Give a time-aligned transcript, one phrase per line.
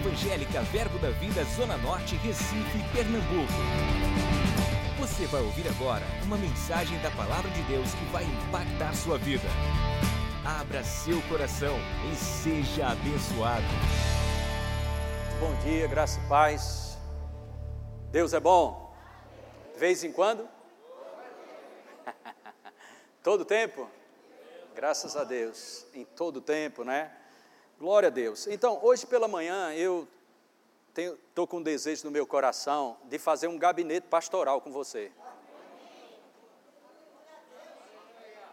[0.00, 3.52] Evangélica Verbo da Vida Zona Norte, Recife, Pernambuco.
[4.98, 9.46] Você vai ouvir agora uma mensagem da Palavra de Deus que vai impactar sua vida.
[10.42, 11.76] Abra seu coração
[12.10, 13.62] e seja abençoado.
[15.38, 16.98] Bom dia, graça e paz.
[18.10, 18.96] Deus é bom.
[19.74, 20.48] De vez em quando?
[23.22, 23.86] Todo tempo?
[24.74, 25.84] Graças a Deus.
[25.92, 27.19] Em todo tempo, né?
[27.80, 28.46] Glória a Deus.
[28.46, 30.06] Então, hoje pela manhã eu
[30.94, 35.10] estou com um desejo no meu coração de fazer um gabinete pastoral com você.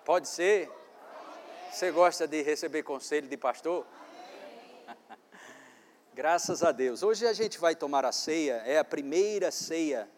[0.06, 0.72] Pode ser?
[1.70, 3.86] Você gosta de receber conselho de pastor?
[6.16, 7.04] Graças a Deus.
[7.04, 10.10] Hoje a gente vai tomar a ceia, é a primeira ceia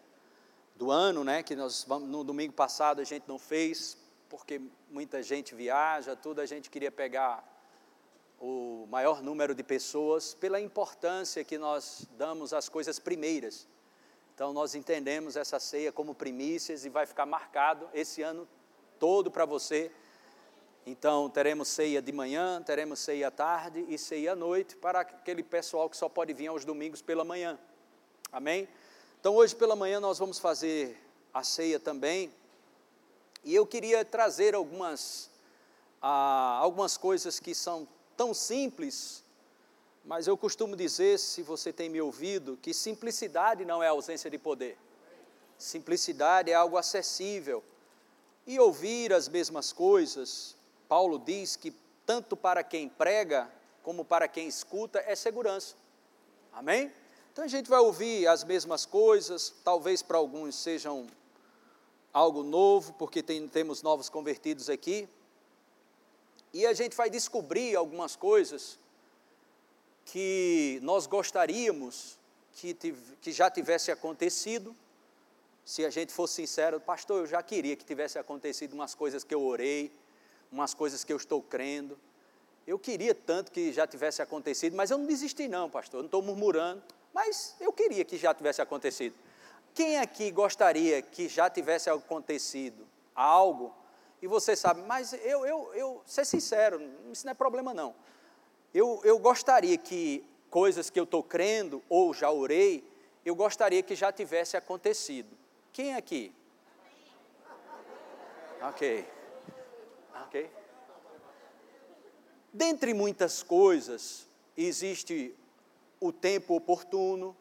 [0.76, 1.42] do ano, né?
[1.42, 6.46] Que nós no domingo passado a gente não fez, porque muita gente viaja, tudo a
[6.46, 7.44] gente queria pegar
[8.40, 13.68] o maior número de pessoas pela importância que nós damos às coisas primeiras.
[14.34, 18.48] Então, nós entendemos essa ceia como primícias e vai ficar marcado esse ano
[18.98, 19.92] todo para você.
[20.86, 25.42] Então, teremos ceia de manhã, teremos ceia à tarde e ceia à noite para aquele
[25.42, 27.58] pessoal que só pode vir aos domingos pela manhã.
[28.32, 28.66] Amém?
[29.20, 30.96] Então, hoje pela manhã nós vamos fazer
[31.34, 32.32] a ceia também.
[33.44, 35.30] E eu queria trazer algumas,
[36.00, 37.86] ah, algumas coisas que são
[38.20, 39.24] tão simples,
[40.04, 44.36] mas eu costumo dizer, se você tem me ouvido, que simplicidade não é ausência de
[44.36, 44.76] poder.
[45.56, 47.64] Simplicidade é algo acessível.
[48.46, 50.54] E ouvir as mesmas coisas,
[50.86, 53.50] Paulo diz que tanto para quem prega
[53.82, 55.74] como para quem escuta é segurança.
[56.52, 56.92] Amém?
[57.32, 61.06] Então a gente vai ouvir as mesmas coisas, talvez para alguns sejam
[62.12, 65.08] algo novo, porque tem, temos novos convertidos aqui,
[66.52, 68.78] e a gente vai descobrir algumas coisas
[70.04, 72.18] que nós gostaríamos
[72.52, 72.74] que,
[73.20, 74.74] que já tivesse acontecido.
[75.64, 79.34] Se a gente fosse sincero, pastor, eu já queria que tivesse acontecido umas coisas que
[79.34, 79.92] eu orei,
[80.50, 81.96] umas coisas que eu estou crendo.
[82.66, 86.08] Eu queria tanto que já tivesse acontecido, mas eu não desisti não, pastor, eu não
[86.08, 86.82] estou murmurando,
[87.14, 89.14] mas eu queria que já tivesse acontecido.
[89.74, 93.72] Quem aqui gostaria que já tivesse acontecido algo
[94.22, 97.94] e você sabe, mas eu, eu, eu, ser sincero, isso não é problema não.
[98.72, 102.84] Eu, eu gostaria que coisas que eu estou crendo ou já orei,
[103.24, 105.36] eu gostaria que já tivesse acontecido.
[105.72, 106.34] Quem aqui?
[108.62, 109.06] Ok.
[110.26, 110.50] Ok.
[112.52, 115.34] Dentre muitas coisas, existe
[115.98, 117.36] o tempo oportuno,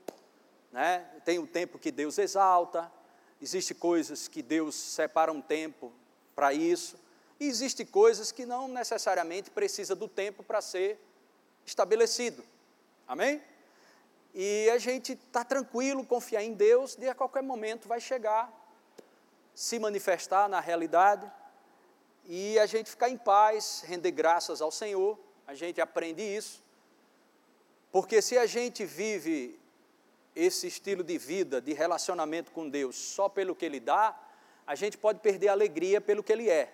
[0.71, 0.99] né?
[1.25, 2.91] tem o tempo que Deus exalta,
[3.41, 5.91] existe coisas que Deus separa um tempo
[6.39, 6.95] para isso.
[7.37, 10.97] E existem coisas que não necessariamente precisa do tempo para ser
[11.65, 12.41] estabelecido.
[13.05, 13.43] Amém?
[14.33, 18.49] E a gente está tranquilo, confiar em Deus, de a qualquer momento vai chegar,
[19.53, 21.29] se manifestar na realidade,
[22.23, 26.63] e a gente ficar em paz, render graças ao Senhor, a gente aprende isso,
[27.91, 29.59] porque se a gente vive
[30.33, 34.17] esse estilo de vida, de relacionamento com Deus, só pelo que Ele dá,
[34.69, 36.71] a gente pode perder a alegria pelo que ele é.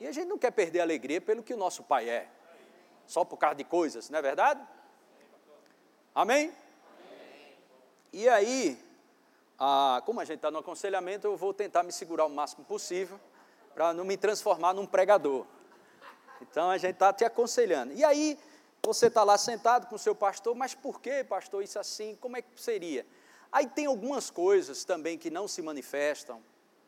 [0.00, 2.26] E a gente não quer perder a alegria pelo que o nosso pai é,
[3.06, 4.66] só por causa de coisas, não é verdade?
[6.14, 6.50] Amém?
[8.10, 8.82] E aí,
[9.58, 13.20] ah, como a gente está no aconselhamento, eu vou tentar me segurar o máximo possível
[13.74, 15.44] para não me transformar num pregador.
[16.40, 17.92] Então a gente está te aconselhando.
[17.92, 18.38] E aí,
[18.82, 22.16] você está lá sentado com o seu pastor, mas por que, pastor, isso assim?
[22.18, 23.06] Como é que seria?
[23.52, 26.42] Aí tem algumas coisas também que não se manifestam,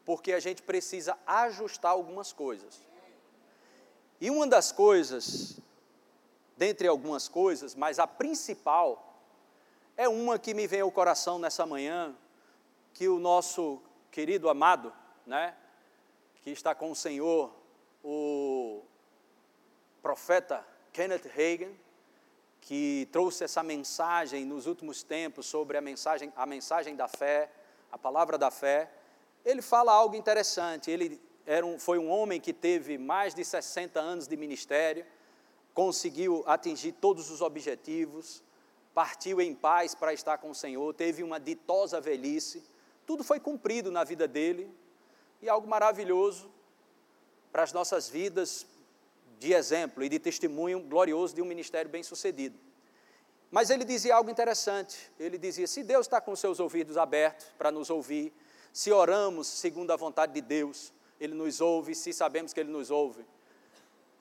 [0.04, 2.80] porque a gente precisa ajustar algumas coisas.
[4.20, 5.58] E uma das coisas,
[6.56, 9.18] dentre algumas coisas, mas a principal,
[9.96, 12.14] é uma que me vem ao coração nessa manhã,
[12.94, 13.80] que o nosso
[14.10, 14.92] querido amado,
[15.26, 15.56] né,
[16.42, 17.52] que está com o Senhor,
[18.02, 18.82] o
[20.00, 21.76] profeta Kenneth Hagin,
[22.60, 27.50] que trouxe essa mensagem nos últimos tempos sobre a mensagem, a mensagem da fé,
[27.90, 28.90] a palavra da fé,
[29.44, 30.91] ele fala algo interessante.
[30.91, 35.05] Ele era um, foi um homem que teve mais de 60 anos de ministério,
[35.75, 38.43] conseguiu atingir todos os objetivos,
[38.94, 42.62] partiu em paz para estar com o Senhor, teve uma ditosa velhice,
[43.06, 44.71] tudo foi cumprido na vida dele
[45.41, 46.50] e algo maravilhoso
[47.50, 48.67] para as nossas vidas
[49.39, 52.56] de exemplo e de testemunho glorioso de um ministério bem-sucedido.
[53.50, 55.11] Mas ele dizia algo interessante.
[55.19, 58.33] Ele dizia: se Deus está com seus ouvidos abertos para nos ouvir,
[58.72, 62.90] se oramos segundo a vontade de Deus, Ele nos ouve, se sabemos que Ele nos
[62.90, 63.24] ouve.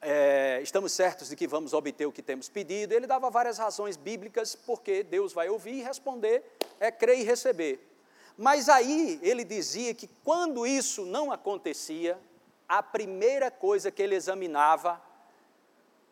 [0.01, 2.93] é, estamos certos de que vamos obter o que temos pedido.
[2.93, 6.43] Ele dava várias razões bíblicas porque Deus vai ouvir e responder,
[6.79, 7.87] é crer e receber.
[8.35, 12.19] Mas aí ele dizia que quando isso não acontecia,
[12.67, 14.99] a primeira coisa que ele examinava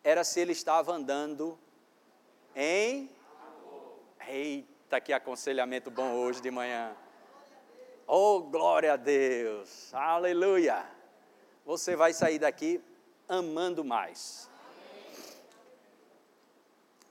[0.04, 1.58] era se ele estava andando
[2.54, 3.10] em.
[4.28, 6.94] Eita, que aconselhamento bom hoje de manhã.
[8.12, 10.84] Oh, glória a Deus, aleluia.
[11.64, 12.82] Você vai sair daqui
[13.28, 14.50] amando mais.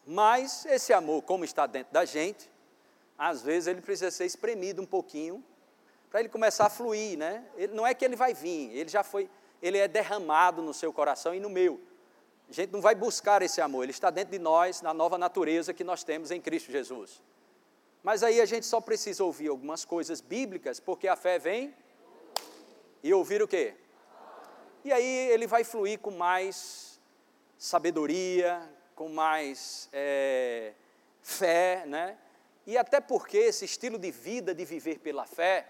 [0.05, 2.51] Mas esse amor, como está dentro da gente,
[3.17, 5.41] às vezes ele precisa ser espremido um pouquinho
[6.09, 7.45] para ele começar a fluir, né?
[7.55, 9.29] Ele, não é que ele vai vir, ele já foi,
[9.61, 11.79] ele é derramado no seu coração e no meu.
[12.49, 15.73] A gente não vai buscar esse amor, ele está dentro de nós, na nova natureza
[15.73, 17.23] que nós temos em Cristo Jesus.
[18.01, 21.73] Mas aí a gente só precisa ouvir algumas coisas bíblicas, porque a fé vem
[23.03, 23.75] e ouvir o quê?
[24.83, 26.99] E aí ele vai fluir com mais
[27.57, 28.61] sabedoria,
[28.95, 30.73] com mais é,
[31.21, 32.17] fé, né?
[32.65, 35.67] E até porque esse estilo de vida de viver pela fé,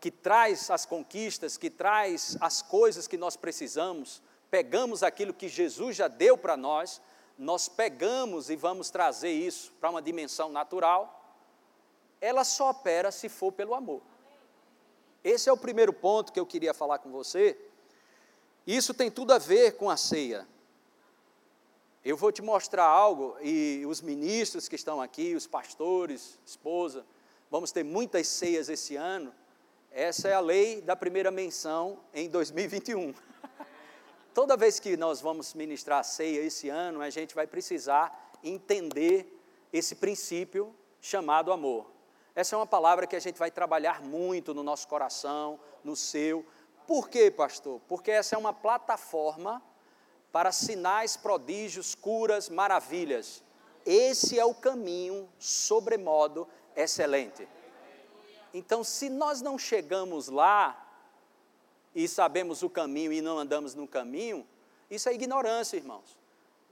[0.00, 5.96] que traz as conquistas, que traz as coisas que nós precisamos, pegamos aquilo que Jesus
[5.96, 7.02] já deu para nós,
[7.38, 11.20] nós pegamos e vamos trazer isso para uma dimensão natural,
[12.20, 14.00] ela só opera se for pelo amor.
[15.22, 17.58] Esse é o primeiro ponto que eu queria falar com você.
[18.66, 20.46] Isso tem tudo a ver com a ceia.
[22.04, 27.04] Eu vou te mostrar algo, e os ministros que estão aqui, os pastores, esposa,
[27.50, 29.34] vamos ter muitas ceias esse ano.
[29.90, 33.14] Essa é a lei da primeira menção em 2021.
[34.34, 39.32] Toda vez que nós vamos ministrar a ceia esse ano, a gente vai precisar entender
[39.72, 41.86] esse princípio chamado amor.
[42.34, 46.44] Essa é uma palavra que a gente vai trabalhar muito no nosso coração, no seu.
[46.84, 47.80] Por quê, pastor?
[47.86, 49.62] Porque essa é uma plataforma
[50.32, 53.40] para sinais, prodígios, curas, maravilhas.
[53.86, 57.46] Esse é o caminho sobremodo excelente.
[58.52, 60.83] Então, se nós não chegamos lá
[61.94, 64.46] e sabemos o caminho e não andamos no caminho,
[64.90, 66.18] isso é ignorância, irmãos.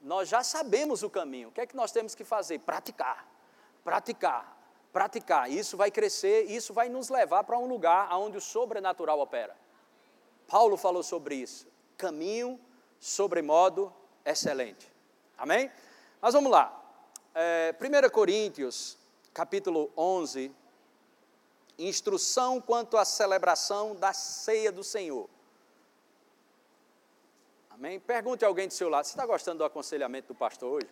[0.03, 1.49] Nós já sabemos o caminho.
[1.49, 2.59] O que é que nós temos que fazer?
[2.61, 3.29] Praticar.
[3.85, 4.59] Praticar.
[4.93, 5.51] Praticar.
[5.51, 9.57] Isso vai crescer, isso vai nos levar para um lugar onde o sobrenatural opera.
[10.49, 11.67] Paulo falou sobre isso.
[11.97, 12.59] Caminho
[12.99, 13.93] sobremodo
[14.25, 14.91] excelente.
[15.39, 15.71] Amém?
[16.21, 16.79] Mas vamos lá.
[17.35, 18.99] É, 1 Coríntios,
[19.33, 20.53] capítulo 11,
[21.79, 25.29] instrução quanto à celebração da ceia do Senhor.
[27.71, 27.99] Amém?
[27.99, 30.89] Pergunte a alguém do seu lado, você está gostando do aconselhamento do pastor hoje?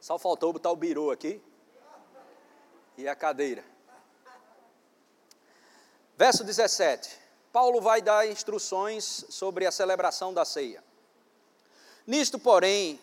[0.00, 1.40] Só faltou botar o birô aqui
[2.98, 3.64] e a cadeira.
[6.16, 7.18] Verso 17.
[7.50, 10.84] Paulo vai dar instruções sobre a celebração da ceia.
[12.06, 13.00] Nisto, porém,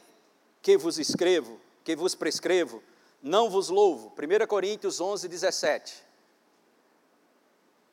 [0.62, 2.84] que vos escrevo, que vos prescrevo,
[3.22, 4.14] não vos louvo.
[4.18, 6.04] 1 Coríntios 11, 17.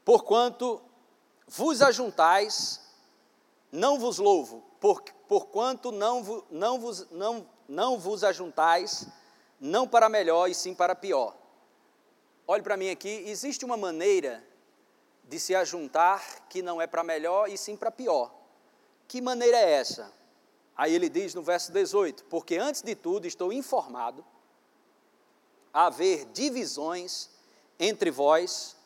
[0.05, 0.81] Porquanto
[1.47, 2.81] vos ajuntais,
[3.71, 9.07] não vos louvo, por, porquanto não, não, vos, não, não vos ajuntais,
[9.61, 11.37] não para melhor e sim para pior.
[12.47, 14.43] Olhe para mim aqui, existe uma maneira
[15.25, 18.33] de se ajuntar que não é para melhor e sim para pior.
[19.07, 20.11] Que maneira é essa?
[20.79, 24.25] Aí ele diz no verso 18: Porque antes de tudo estou informado
[25.75, 27.29] a haver divisões
[27.81, 28.77] entre vós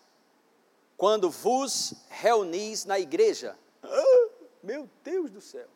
[0.96, 3.58] quando vos reunis na igreja.
[3.82, 4.28] Ah,
[4.62, 5.68] meu Deus do céu!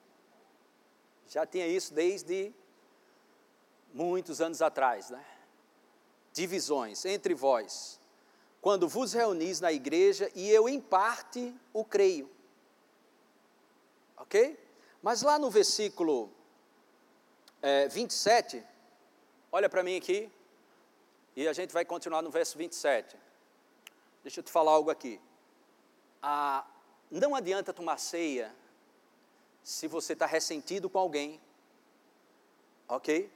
[1.29, 2.51] Já tinha isso desde
[3.93, 5.23] muitos anos atrás, né?
[6.33, 8.01] Divisões entre vós
[8.63, 12.31] quando vos reunis na igreja e eu, em parte, o creio.
[14.17, 14.59] Ok?
[15.07, 16.33] Mas lá no versículo
[17.63, 18.61] é, 27,
[19.53, 20.29] olha para mim aqui,
[21.37, 23.17] e a gente vai continuar no verso 27.
[24.25, 25.21] Deixa eu te falar algo aqui.
[26.21, 26.67] Ah,
[27.09, 28.53] não adianta tomar ceia
[29.63, 31.41] se você está ressentido com alguém,
[32.89, 33.33] ok?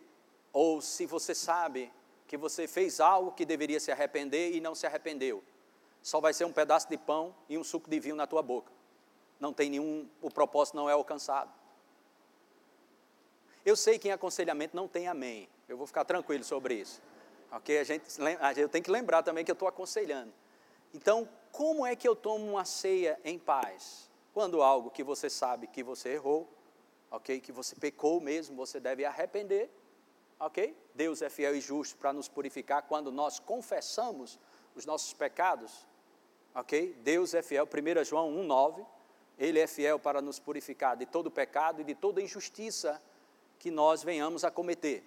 [0.52, 1.92] Ou se você sabe
[2.26, 5.40] que você fez algo que deveria se arrepender e não se arrependeu.
[6.02, 8.72] Só vai ser um pedaço de pão e um suco de vinho na tua boca.
[9.38, 11.59] Não tem nenhum, o propósito não é alcançado.
[13.64, 15.48] Eu sei que em aconselhamento não tem amém.
[15.68, 17.02] Eu vou ficar tranquilo sobre isso.
[17.52, 17.78] Ok?
[17.78, 18.04] A gente,
[18.56, 20.32] eu tenho que lembrar também que eu estou aconselhando.
[20.94, 24.10] Então, como é que eu tomo uma ceia em paz?
[24.32, 26.48] Quando algo que você sabe que você errou,
[27.10, 27.40] ok?
[27.40, 29.70] Que você pecou mesmo, você deve arrepender
[30.40, 30.74] Ok?
[30.94, 34.38] Deus é fiel e justo para nos purificar quando nós confessamos
[34.74, 35.86] os nossos pecados,
[36.54, 36.96] ok?
[37.02, 38.86] Deus é fiel, 1 João 1,9,
[39.38, 43.00] Ele é fiel para nos purificar de todo pecado e de toda injustiça
[43.60, 45.04] que nós venhamos a cometer.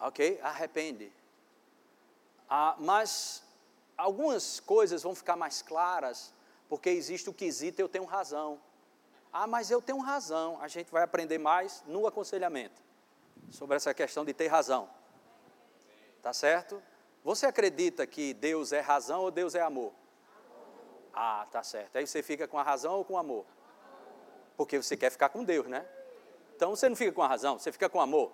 [0.00, 0.40] Ok?
[0.42, 1.10] Arrepende.
[2.48, 3.44] Ah, mas
[3.96, 6.34] algumas coisas vão ficar mais claras,
[6.68, 8.60] porque existe o quesito eu tenho razão.
[9.32, 10.60] Ah, mas eu tenho razão.
[10.60, 12.82] A gente vai aprender mais no aconselhamento
[13.50, 14.90] sobre essa questão de ter razão.
[16.20, 16.82] Tá certo?
[17.22, 19.92] Você acredita que Deus é razão ou Deus é amor?
[21.14, 21.96] Ah, tá certo.
[21.96, 23.46] Aí você fica com a razão ou com o amor?
[24.56, 25.86] Porque você quer ficar com Deus, né?
[26.60, 28.30] Então você não fica com a razão, você fica com amor.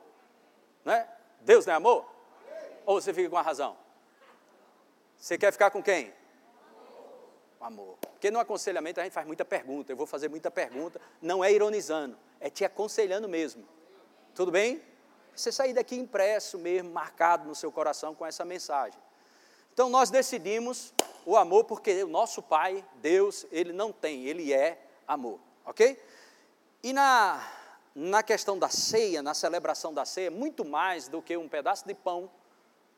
[0.84, 1.08] Né?
[1.42, 2.04] Deus não é amor?
[2.84, 3.76] Ou você fica com a razão?
[5.16, 6.12] Você quer ficar com quem?
[7.56, 7.96] Com amor.
[8.00, 11.52] Porque no aconselhamento a gente faz muita pergunta, eu vou fazer muita pergunta, não é
[11.52, 13.64] ironizando, é te aconselhando mesmo.
[14.34, 14.82] Tudo bem?
[15.32, 19.00] Você sair daqui impresso mesmo, marcado no seu coração com essa mensagem.
[19.72, 20.92] Então nós decidimos
[21.24, 25.96] o amor porque o nosso Pai, Deus, ele não tem, ele é amor, ok?
[26.82, 27.40] E na,
[27.98, 31.94] na questão da ceia, na celebração da ceia, muito mais do que um pedaço de
[31.94, 32.30] pão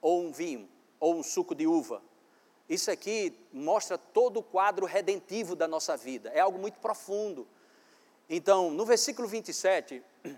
[0.02, 2.02] ou um vinho ou um suco de uva.
[2.68, 7.46] Isso aqui mostra todo o quadro redentivo da nossa vida, é algo muito profundo.
[8.28, 10.02] Então, no versículo 27,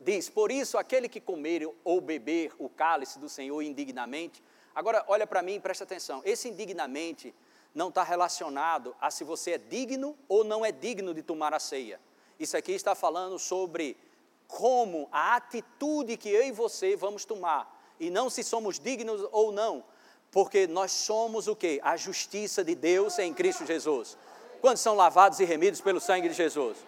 [0.00, 4.42] diz: Por isso, aquele que comer ou beber o cálice do Senhor indignamente.
[4.74, 7.32] Agora, olha para mim e presta atenção: esse indignamente
[7.72, 11.60] não está relacionado a se você é digno ou não é digno de tomar a
[11.60, 12.00] ceia.
[12.38, 13.96] Isso aqui está falando sobre
[14.46, 19.52] como a atitude que eu e você vamos tomar, e não se somos dignos ou
[19.52, 19.84] não,
[20.30, 21.80] porque nós somos o que?
[21.82, 24.16] A justiça de Deus em Cristo Jesus.
[24.60, 26.78] Quando são lavados e remidos pelo sangue de Jesus.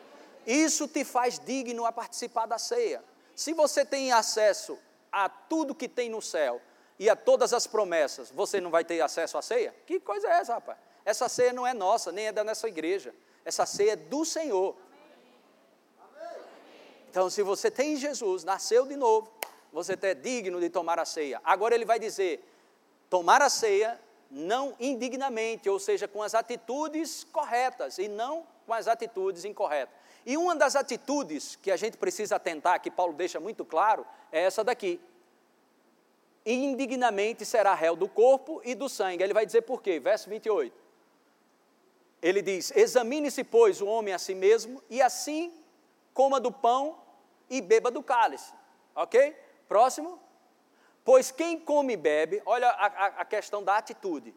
[0.46, 3.02] Isso te faz digno a participar da ceia.
[3.36, 4.78] Se você tem acesso
[5.12, 6.60] a tudo que tem no céu
[6.98, 9.74] e a todas as promessas, você não vai ter acesso à ceia?
[9.86, 10.78] Que coisa é essa, rapaz?
[11.04, 13.14] Essa ceia não é nossa, nem é da nossa igreja.
[13.44, 14.76] Essa ceia é do Senhor.
[17.10, 19.28] Então, se você tem Jesus, nasceu de novo,
[19.72, 21.40] você é digno de tomar a ceia.
[21.42, 22.40] Agora ele vai dizer:
[23.08, 24.00] tomar a ceia
[24.30, 29.92] não indignamente, ou seja, com as atitudes corretas e não com as atitudes incorretas.
[30.24, 34.42] E uma das atitudes que a gente precisa atentar, que Paulo deixa muito claro, é
[34.44, 35.00] essa daqui.
[36.46, 39.24] Indignamente será réu do corpo e do sangue.
[39.24, 39.98] Ele vai dizer por quê?
[39.98, 40.72] Verso 28.
[42.22, 45.59] Ele diz: Examine-se, pois, o homem a si mesmo, e assim
[46.14, 46.98] coma do pão
[47.48, 48.52] e beba do cálice.
[48.94, 49.36] Ok?
[49.68, 50.20] Próximo.
[51.04, 54.34] Pois quem come e bebe, olha a, a, a questão da atitude.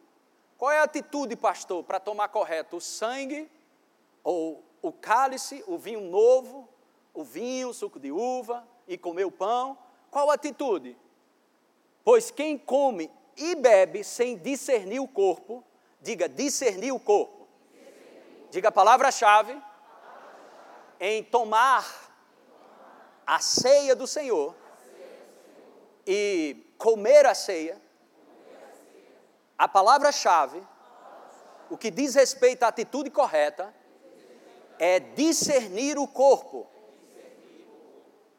[0.58, 3.52] Qual é a atitude, pastor, para tomar correto o sangue
[4.24, 6.68] ou o cálice, o vinho novo,
[7.14, 9.78] o vinho, o suco de uva e comer o pão.
[10.12, 10.98] Qual a atitude?
[12.04, 15.64] Pois quem come e bebe sem discernir o corpo,
[16.02, 17.48] diga discernir o corpo.
[18.52, 19.60] Diga a palavra-chave
[21.06, 21.86] em tomar
[23.28, 24.56] a ceia do Senhor
[26.08, 27.78] e comer a ceia.
[29.58, 30.64] A palavra-chave,
[31.70, 33.76] o que diz respeito à atitude correta,
[34.80, 36.66] é discernir o corpo.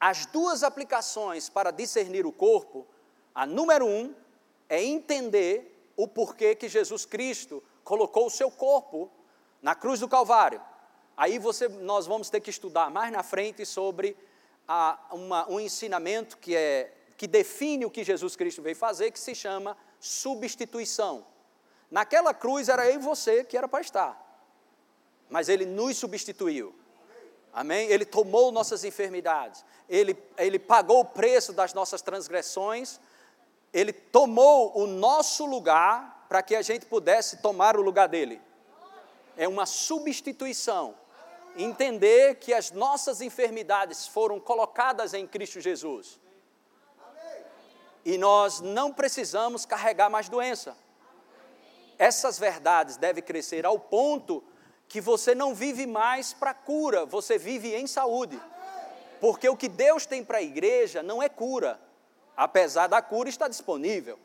[0.01, 2.87] As duas aplicações para discernir o corpo,
[3.35, 4.15] a número um
[4.71, 9.11] é entender o porquê que Jesus Cristo colocou o seu corpo
[9.61, 10.63] na cruz do Calvário.
[11.17, 14.17] Aí você, nós vamos ter que estudar mais na frente sobre
[14.67, 19.21] a, uma, um ensinamento que, é, que define o que Jesus Cristo veio fazer, que
[19.21, 21.25] se chama substituição.
[21.91, 24.25] Naquela cruz era eu e você que era para estar
[25.35, 26.75] mas Ele nos substituiu.
[27.53, 27.89] Amém?
[27.89, 33.01] Ele tomou nossas enfermidades, ele, ele pagou o preço das nossas transgressões,
[33.73, 38.41] Ele tomou o nosso lugar para que a gente pudesse tomar o lugar dele.
[39.37, 40.95] É uma substituição.
[41.57, 46.19] Entender que as nossas enfermidades foram colocadas em Cristo Jesus.
[48.05, 50.77] E nós não precisamos carregar mais doença.
[51.99, 54.43] Essas verdades devem crescer ao ponto
[54.89, 58.41] que você não vive mais para cura, você vive em saúde.
[59.21, 61.81] Porque o que Deus tem para a igreja não é cura,
[62.37, 64.19] apesar da cura estar disponível,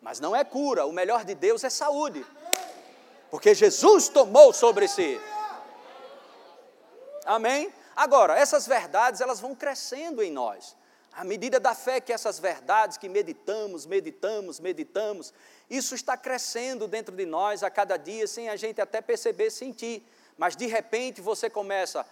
[0.00, 2.24] mas não é cura, o melhor de Deus é saúde.
[3.30, 5.20] Porque Jesus tomou sobre si.
[7.24, 7.72] Amém?
[7.94, 10.76] Agora, essas verdades, elas vão crescendo em nós.
[11.12, 15.34] À medida da fé que essas verdades que meditamos, meditamos, meditamos,
[15.68, 20.06] isso está crescendo dentro de nós a cada dia, sem a gente até perceber, sentir.
[20.38, 22.06] Mas de repente você começa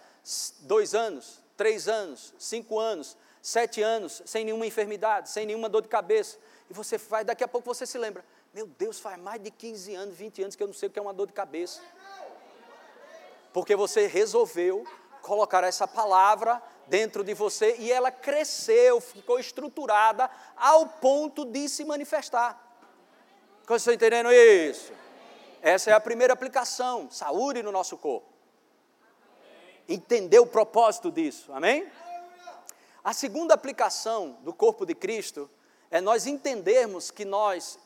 [0.61, 5.87] dois anos, três anos, cinco anos, sete anos, sem nenhuma enfermidade, sem nenhuma dor de
[5.87, 6.37] cabeça.
[6.69, 8.23] E você vai, daqui a pouco você se lembra:
[8.53, 10.99] Meu Deus, faz mais de 15 anos, 20 anos que eu não sei o que
[10.99, 11.81] é uma dor de cabeça.
[13.59, 14.85] Porque você resolveu
[15.21, 21.83] colocar essa palavra dentro de você e ela cresceu, ficou estruturada ao ponto de se
[21.83, 22.57] manifestar.
[23.67, 24.93] Vocês estão entendendo isso?
[25.61, 28.29] Essa é a primeira aplicação, saúde no nosso corpo.
[29.89, 31.85] Entender o propósito disso, amém?
[33.03, 35.49] A segunda aplicação do corpo de Cristo
[35.91, 37.77] é nós entendermos que nós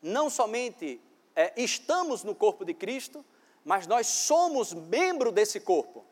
[0.00, 1.00] não somente
[1.34, 3.24] é, estamos no corpo de Cristo,
[3.66, 6.04] mas nós somos membro desse corpo.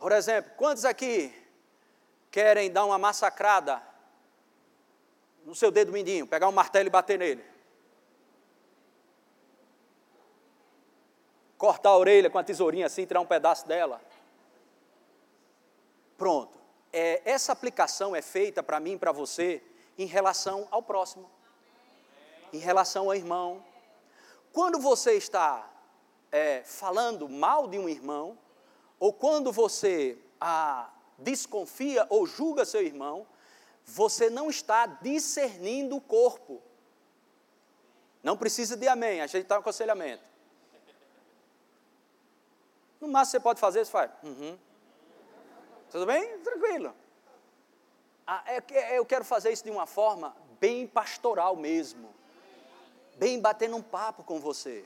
[0.00, 1.32] Por exemplo, quantos aqui
[2.28, 3.80] querem dar uma massacrada
[5.44, 7.44] no seu dedo mindinho, pegar um martelo e bater nele?
[11.56, 14.00] Cortar a orelha com a tesourinha assim, tirar um pedaço dela?
[16.16, 16.58] Pronto.
[16.92, 19.62] É, essa aplicação é feita para mim e para você
[19.96, 21.30] em relação ao próximo,
[22.52, 23.64] em relação ao irmão.
[24.52, 25.77] Quando você está
[26.30, 28.38] é, falando mal de um irmão,
[28.98, 30.18] ou quando você
[31.18, 33.26] desconfia ou julga seu irmão,
[33.84, 36.62] você não está discernindo o corpo.
[38.22, 40.22] Não precisa de amém, a gente está no aconselhamento.
[43.00, 44.10] No máximo você pode fazer, você faz.
[44.22, 44.58] Uhum.
[45.90, 46.38] Tudo bem?
[46.38, 46.94] Tranquilo.
[48.26, 52.12] Ah, é, é, eu quero fazer isso de uma forma bem pastoral mesmo.
[53.16, 54.84] Bem batendo um papo com você.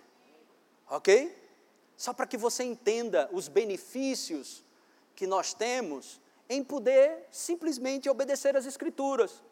[0.93, 1.35] Ok?
[1.97, 4.63] Só para que você entenda os benefícios
[5.17, 6.21] que nós temos
[6.51, 9.43] em poder simplesmente obedecer às Escrituras.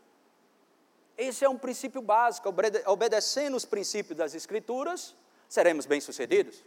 [1.17, 2.55] Esse é um princípio básico.
[2.87, 5.17] Obedecendo os princípios das Escrituras,
[5.49, 6.63] seremos bem-sucedidos.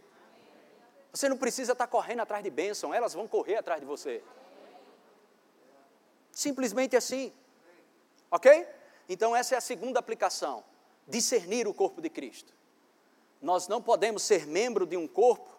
[1.12, 4.24] Você não precisa estar correndo atrás de bênção, elas vão correr atrás de você.
[6.32, 7.32] Simplesmente assim.
[8.28, 8.66] Ok?
[9.08, 10.64] Então, essa é a segunda aplicação:
[11.06, 12.52] discernir o corpo de Cristo.
[13.44, 15.50] Nós não podemos ser membro de um corpo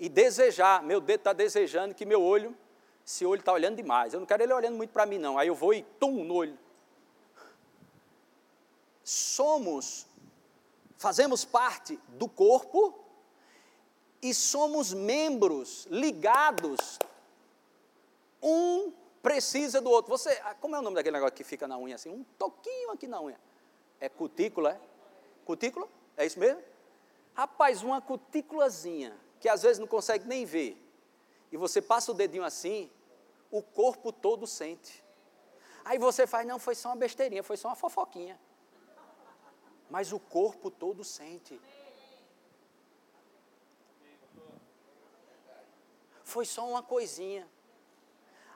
[0.00, 2.56] e desejar, meu dedo está desejando que meu olho,
[3.06, 4.12] esse olho está olhando demais.
[4.12, 5.38] Eu não quero ele olhando muito para mim, não.
[5.38, 6.58] Aí eu vou e tum no olho.
[9.04, 10.06] Somos,
[10.98, 12.98] fazemos parte do corpo
[14.20, 16.98] e somos membros ligados
[18.42, 20.10] um precisa do outro.
[20.10, 22.10] Você, ah, como é o nome daquele negócio que fica na unha assim?
[22.10, 23.38] Um toquinho aqui na unha.
[24.00, 24.80] É cutícula, é?
[25.44, 25.86] Cutícula?
[26.16, 26.60] É isso mesmo?
[27.34, 30.76] Rapaz, uma cutículazinha, que às vezes não consegue nem ver,
[31.50, 32.90] e você passa o dedinho assim,
[33.50, 35.02] o corpo todo sente.
[35.84, 38.38] Aí você faz, não, foi só uma besteirinha, foi só uma fofoquinha.
[39.88, 41.60] Mas o corpo todo sente.
[46.22, 47.48] Foi só uma coisinha.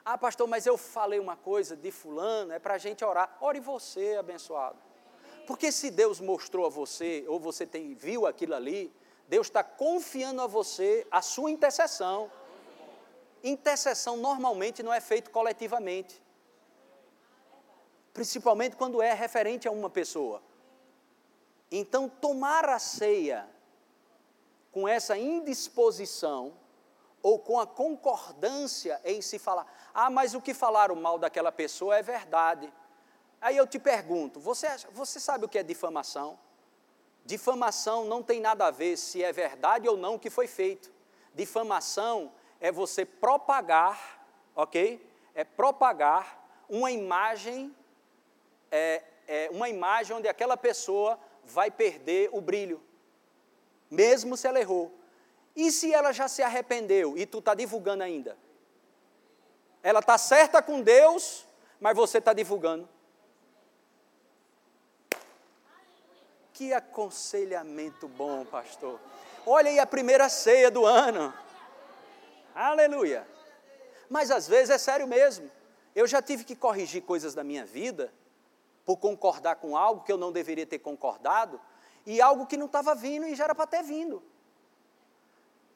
[0.05, 3.37] Ah, pastor, mas eu falei uma coisa de fulano, é para a gente orar.
[3.41, 4.84] Ore você, abençoado.
[5.45, 8.93] Porque se Deus mostrou a você, ou você tem, viu aquilo ali,
[9.27, 12.31] Deus está confiando a você a sua intercessão.
[13.43, 16.21] Intercessão normalmente não é feito coletivamente.
[18.13, 20.41] Principalmente quando é referente a uma pessoa.
[21.71, 23.47] Então, tomar a ceia
[24.71, 26.53] com essa indisposição
[27.21, 31.97] ou com a concordância em se falar, ah, mas o que falaram mal daquela pessoa
[31.97, 32.71] é verdade.
[33.45, 36.39] Aí eu te pergunto, você, você sabe o que é difamação?
[37.23, 40.91] Difamação não tem nada a ver se é verdade ou não o que foi feito.
[41.31, 44.99] Difamação é você propagar, ok?
[45.35, 47.71] É propagar uma imagem,
[48.71, 52.81] é, é uma imagem onde aquela pessoa vai perder o brilho,
[53.91, 54.91] mesmo se ela errou.
[55.55, 58.35] E se ela já se arrependeu e tu está divulgando ainda?
[59.83, 61.47] Ela está certa com Deus,
[61.79, 62.94] mas você está divulgando.
[66.55, 68.97] Que aconselhamento bom, pastor.
[69.45, 71.33] Olha aí a primeira ceia do ano.
[72.55, 73.27] Aleluia.
[74.09, 75.51] Mas às vezes é sério mesmo.
[75.93, 78.13] Eu já tive que corrigir coisas da minha vida
[78.85, 81.59] por concordar com algo que eu não deveria ter concordado
[82.05, 84.23] e algo que não estava vindo e já era para ter vindo.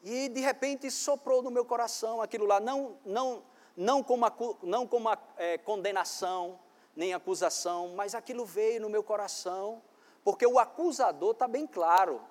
[0.02, 3.44] E de repente soprou no meu coração aquilo lá, não, não,
[3.76, 6.58] não como, a, não como a, é, condenação,
[6.96, 9.82] nem acusação, mas aquilo veio no meu coração,
[10.30, 12.22] porque o acusador está bem claro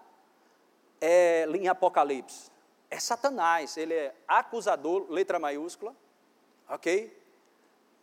[1.01, 2.49] é, em Apocalipse.
[2.89, 5.97] É Satanás, ele é acusador, letra maiúscula,
[6.69, 7.21] ok?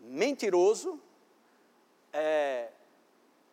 [0.01, 0.99] Mentiroso,
[2.11, 2.71] é,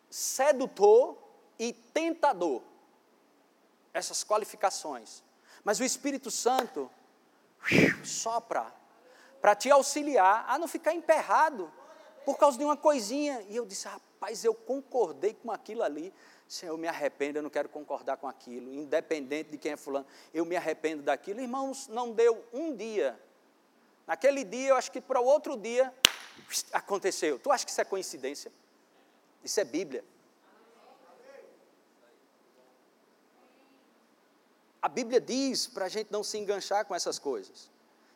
[0.09, 1.17] sedutor
[1.57, 2.61] e tentador.
[3.93, 5.23] Essas qualificações.
[5.63, 6.91] Mas o Espírito Santo
[8.03, 8.69] sopra
[9.39, 11.71] para te auxiliar a não ficar emperrado
[12.25, 13.41] por causa de uma coisinha.
[13.47, 16.13] E eu disse, rapaz, eu concordei com aquilo ali.
[16.53, 20.05] Senhor, eu me arrependo, eu não quero concordar com aquilo, independente de quem é fulano,
[20.31, 21.41] eu me arrependo daquilo.
[21.41, 23.19] Irmãos, não deu um dia.
[24.05, 25.91] Naquele dia, eu acho que para o outro dia,
[26.71, 27.39] aconteceu.
[27.39, 28.51] Tu acha que isso é coincidência?
[29.43, 30.05] Isso é Bíblia.
[34.79, 37.71] A Bíblia diz para a gente não se enganchar com essas coisas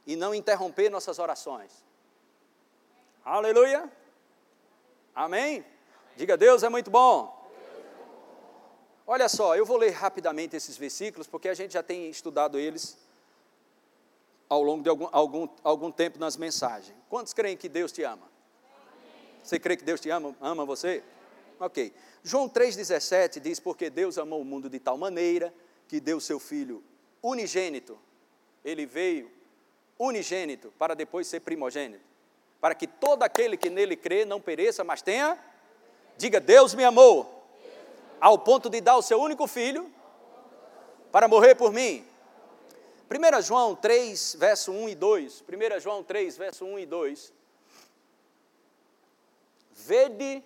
[0.05, 1.71] e não interromper nossas orações.
[3.25, 3.91] Aleluia.
[5.15, 5.65] Amém?
[6.15, 7.36] Diga, Deus é muito bom.
[9.09, 12.97] Olha só, eu vou ler rapidamente esses versículos, porque a gente já tem estudado eles
[14.49, 16.93] ao longo de algum, algum, algum tempo nas mensagens.
[17.07, 18.29] Quantos creem que Deus te ama?
[19.41, 20.35] Você crê que Deus te ama?
[20.41, 21.01] Ama você?
[21.57, 21.93] Ok.
[22.21, 25.53] João 3,17 diz: Porque Deus amou o mundo de tal maneira
[25.87, 26.83] que deu seu Filho
[27.23, 27.97] unigênito.
[28.63, 29.31] Ele veio
[29.97, 32.03] unigênito para depois ser primogênito.
[32.59, 35.39] Para que todo aquele que nele crê não pereça, mas tenha.
[36.17, 37.36] Diga: Deus me amou
[38.19, 39.91] ao ponto de dar o seu único filho
[41.11, 42.05] para morrer por mim.
[43.09, 45.43] 1 João 3, verso 1 e 2.
[45.43, 47.33] 1 João 3, verso 1 e 2.
[49.71, 50.43] Vede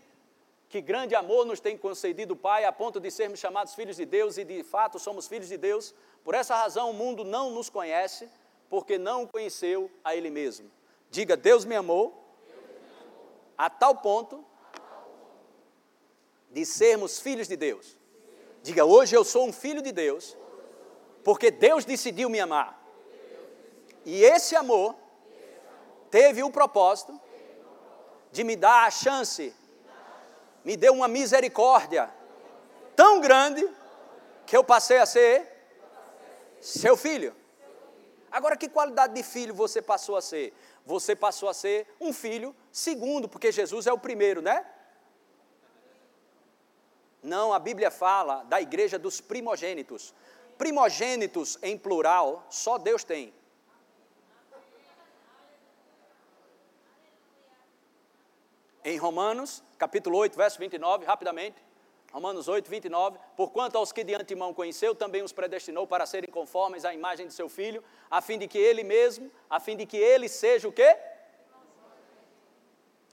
[0.70, 4.06] que grande amor nos tem concedido o Pai, a ponto de sermos chamados filhos de
[4.06, 5.94] Deus, e de fato somos filhos de Deus.
[6.24, 8.30] Por essa razão o mundo não nos conhece,
[8.70, 10.72] porque não conheceu a Ele mesmo.
[11.10, 12.24] Diga, Deus me amou,
[13.58, 14.46] a tal ponto
[16.52, 17.98] de sermos filhos de Deus.
[18.62, 20.38] Diga, hoje eu sou um filho de Deus,
[21.24, 22.80] porque Deus decidiu me amar.
[24.06, 24.96] E esse amor
[26.10, 27.20] teve o propósito
[28.32, 29.54] de me dar a chance,
[30.64, 32.10] me deu uma misericórdia
[32.96, 33.68] tão grande
[34.46, 35.48] que eu passei a ser
[36.60, 37.36] seu filho.
[38.32, 40.54] Agora, que qualidade de filho você passou a ser?
[40.86, 44.66] Você passou a ser um filho segundo, porque Jesus é o primeiro, né?
[47.22, 50.14] Não, a Bíblia fala da igreja dos primogênitos.
[50.58, 53.34] Primogênitos em plural, só Deus tem.
[58.84, 61.58] em Romanos, capítulo 8, verso 29, rapidamente.
[62.12, 63.18] Romanos 8, 29.
[63.38, 67.34] Porquanto aos que de antemão conheceu, também os predestinou para serem conformes à imagem de
[67.34, 70.72] seu filho, a fim de que ele mesmo, a fim de que ele seja o
[70.72, 70.98] quê?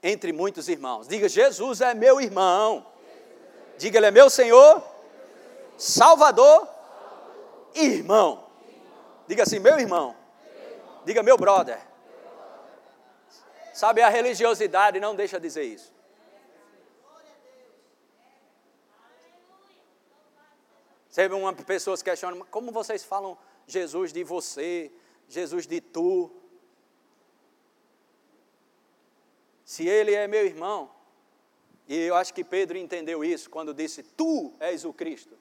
[0.03, 1.07] Entre muitos irmãos.
[1.07, 2.85] Diga, Jesus é meu irmão.
[3.79, 4.83] Diga, ele é meu Senhor,
[5.77, 6.67] Salvador,
[7.73, 8.43] irmão.
[9.25, 10.13] Diga assim, meu irmão.
[11.05, 11.79] Diga, meu brother.
[13.73, 15.93] Sabe, a religiosidade não deixa dizer isso.
[21.09, 24.91] Sempre uma pessoa se questiona, como vocês falam Jesus de você,
[25.29, 26.29] Jesus de tu?
[29.63, 30.91] Se ele é meu irmão,
[31.89, 35.37] e eu acho que Pedro entendeu isso quando disse: Tu és o Cristo.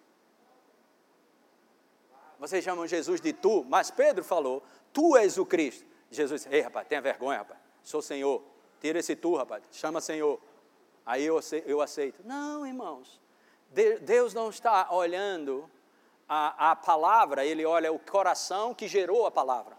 [2.40, 5.86] Vocês chamam Jesus de tu, mas Pedro falou: Tu és o Cristo.
[6.10, 8.42] Jesus disse: Ei, rapaz, tenha vergonha, rapaz sou Senhor.
[8.80, 10.40] Tira esse tu, rapaz, chama Senhor.
[11.04, 12.20] Aí eu, eu aceito.
[12.24, 13.20] Não, irmãos,
[14.02, 15.68] Deus não está olhando
[16.28, 19.76] a, a palavra, Ele olha o coração que gerou a palavra.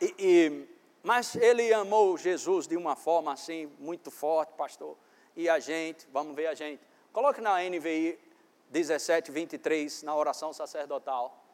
[0.00, 0.68] E, e,
[1.06, 4.96] mas ele amou Jesus de uma forma assim, muito forte, pastor.
[5.36, 6.82] E a gente, vamos ver a gente.
[7.12, 8.18] Coloque na NVI
[8.70, 11.46] 17, 23, na oração sacerdotal,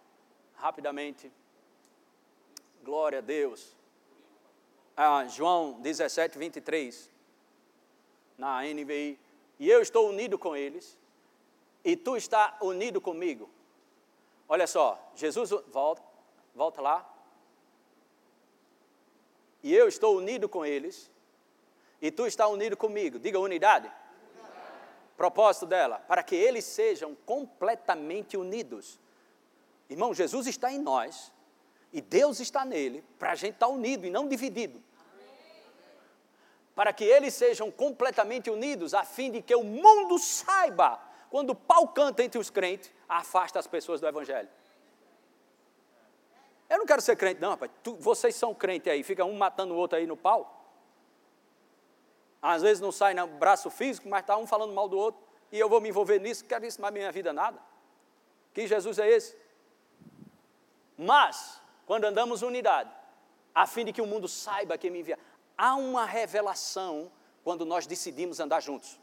[0.55, 1.31] rapidamente.
[2.83, 3.77] Glória a Deus.
[4.97, 7.11] Ah, João 17, 23,
[8.38, 9.21] na NVI.
[9.59, 10.99] E eu estou unido com eles,
[11.85, 13.51] e tu está unido comigo.
[14.49, 16.03] Olha só, Jesus, volta,
[16.55, 17.12] volta lá.
[19.62, 21.11] E eu estou unido com eles,
[22.01, 23.18] e tu está unido comigo.
[23.18, 23.90] Diga unidade.
[25.16, 28.98] Propósito dela, para que eles sejam completamente unidos.
[29.88, 31.33] Irmão, Jesus está em nós,
[31.92, 34.83] e Deus está nele para a gente estar unido e não dividido.
[36.75, 40.98] Para que eles sejam completamente unidos, a fim de que o mundo saiba,
[41.31, 44.48] quando o pau canta entre os crentes, afasta as pessoas do Evangelho.
[46.68, 47.70] Eu não quero ser crente, não, rapaz.
[47.83, 50.61] Tu, vocês são crentes aí, fica um matando o outro aí no pau.
[52.40, 55.20] Às vezes não sai no braço físico, mas está um falando mal do outro.
[55.51, 57.61] E eu vou me envolver nisso, quero isso na minha vida nada.
[58.55, 59.37] Que Jesus é esse?
[60.96, 62.90] Mas, quando andamos unidade,
[63.55, 65.18] a fim de que o mundo saiba que me envia.
[65.57, 67.11] Há uma revelação
[67.44, 68.98] quando nós decidimos andar juntos.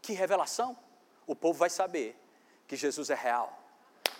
[0.00, 0.76] Que revelação?
[1.26, 2.18] O povo vai saber
[2.66, 3.61] que Jesus é real,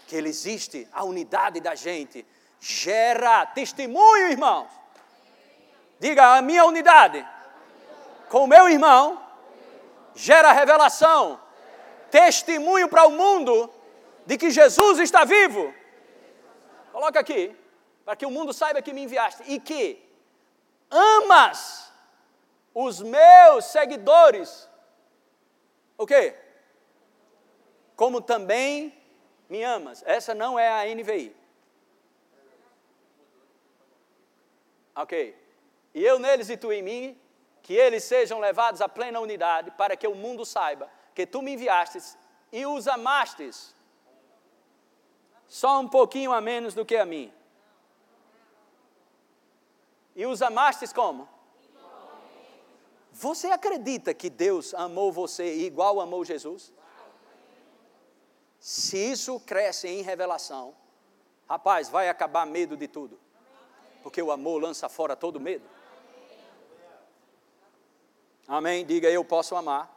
[0.06, 2.26] que Ele existe, a unidade da gente
[2.60, 4.68] gera testemunho, irmãos.
[5.98, 7.26] Diga a minha unidade
[8.28, 9.20] com o meu irmão
[10.14, 11.40] gera revelação,
[12.10, 13.72] testemunho para o mundo
[14.26, 15.72] de que Jesus está vivo.
[16.92, 17.54] Coloca aqui,
[18.04, 20.02] para que o mundo saiba que me enviaste e que
[20.90, 21.90] amas
[22.74, 24.68] os meus seguidores.
[25.96, 26.36] O quê?
[27.96, 29.01] Como também
[29.52, 30.02] me amas.
[30.06, 31.36] Essa não é a NVI.
[34.96, 35.14] Ok.
[35.94, 37.20] E eu neles e tu em mim,
[37.62, 41.52] que eles sejam levados à plena unidade, para que o mundo saiba que tu me
[41.52, 42.16] enviastes
[42.50, 43.74] e os amastes,
[45.46, 47.30] só um pouquinho a menos do que a mim.
[50.16, 51.28] E os amastes como?
[53.12, 56.72] Você acredita que Deus amou você igual amou Jesus?
[58.62, 60.72] Se isso cresce em revelação,
[61.48, 63.18] rapaz, vai acabar medo de tudo.
[64.04, 65.68] Porque o amor lança fora todo medo.
[68.46, 68.86] Amém?
[68.86, 69.90] Diga eu posso amar.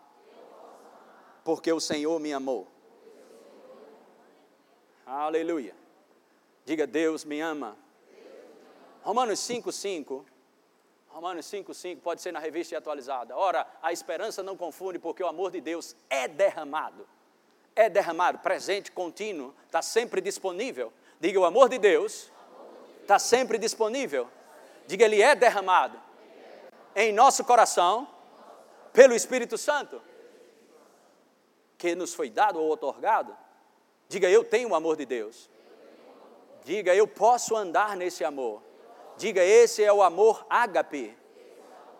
[1.43, 2.67] Porque o Senhor me amou.
[5.05, 5.75] Aleluia.
[6.65, 7.77] Diga Deus me ama.
[9.03, 10.25] Romanos 5,5.
[11.09, 13.37] Romanos 5,5 pode ser na revista atualizada.
[13.37, 17.07] Ora, a esperança não confunde, porque o amor de Deus é derramado.
[17.75, 20.93] É derramado, presente, contínuo, está sempre disponível.
[21.19, 22.31] Diga, o amor de Deus
[23.01, 24.29] está sempre disponível.
[24.87, 25.99] Diga, ele é derramado
[26.95, 28.07] em nosso coração
[28.93, 30.01] pelo Espírito Santo,
[31.77, 33.35] que nos foi dado ou otorgado.
[34.07, 35.49] Diga, eu tenho o amor de Deus.
[36.63, 38.61] Diga, eu posso andar nesse amor.
[39.17, 41.15] Diga, esse é o amor ágape,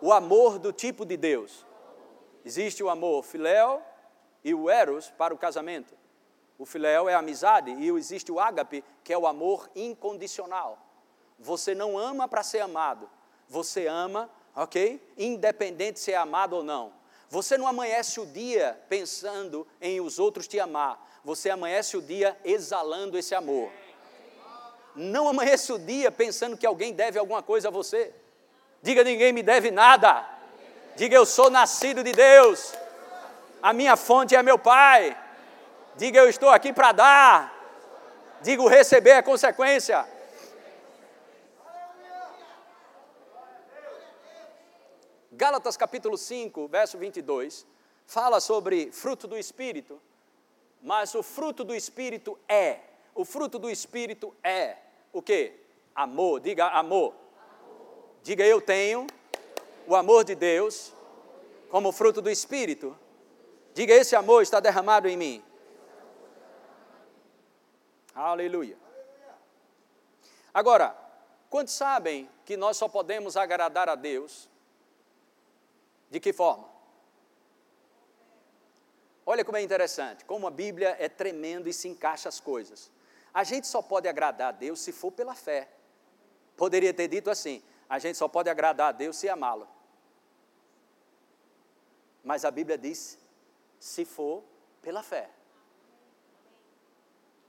[0.00, 1.66] o amor do tipo de Deus.
[2.44, 3.82] Existe o amor filéu
[4.46, 5.92] e o eros para o casamento.
[6.56, 10.78] O filéu é a amizade e existe o ágape, que é o amor incondicional.
[11.36, 13.10] Você não ama para ser amado,
[13.48, 15.02] você ama ok?
[15.18, 16.92] Independente se é amado ou não.
[17.28, 22.38] Você não amanhece o dia pensando em os outros te amar, você amanhece o dia
[22.44, 23.68] exalando esse amor.
[24.94, 28.14] Não amanhece o dia pensando que alguém deve alguma coisa a você.
[28.80, 30.24] Diga: ninguém me deve nada.
[30.94, 32.85] Diga: eu sou nascido de Deus.
[33.62, 35.16] A minha fonte é meu Pai.
[35.96, 37.52] Diga: eu estou aqui para dar.
[38.42, 40.06] Diga: receber é consequência.
[45.32, 47.66] Gálatas capítulo 5, verso 22,
[48.06, 50.00] fala sobre fruto do Espírito,
[50.82, 52.78] mas o fruto do Espírito é,
[53.14, 54.76] o fruto do Espírito é
[55.12, 55.52] o que?
[55.94, 56.78] Amor, diga amor.
[56.78, 57.14] amor.
[58.22, 59.06] Diga eu tenho
[59.86, 60.92] o amor de Deus
[61.70, 62.96] como fruto do Espírito.
[63.76, 65.44] Diga esse amor está derramado em mim.
[68.14, 68.74] Aleluia.
[70.54, 70.96] Agora,
[71.50, 74.48] quantos sabem que nós só podemos agradar a Deus
[76.10, 76.66] de que forma?
[79.26, 82.90] Olha como é interessante, como a Bíblia é tremenda e se encaixa as coisas.
[83.34, 85.68] A gente só pode agradar a Deus se for pela fé.
[86.56, 89.68] Poderia ter dito assim: a gente só pode agradar a Deus se amá-lo.
[92.24, 93.18] Mas a Bíblia diz:
[93.78, 94.42] se for
[94.82, 95.30] pela fé.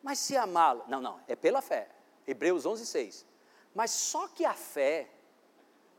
[0.01, 1.89] Mas se amá-lo, não, não, é pela fé.
[2.25, 3.25] Hebreus 11, 6.
[3.73, 5.09] Mas só que a fé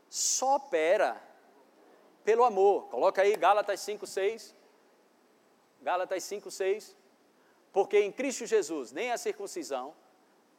[0.09, 1.21] só opera
[2.23, 2.87] pelo amor.
[2.89, 4.55] Coloca aí Gálatas 5, 6.
[5.81, 6.95] Gálatas 5, 6.
[7.71, 9.95] Porque em Cristo Jesus nem a circuncisão,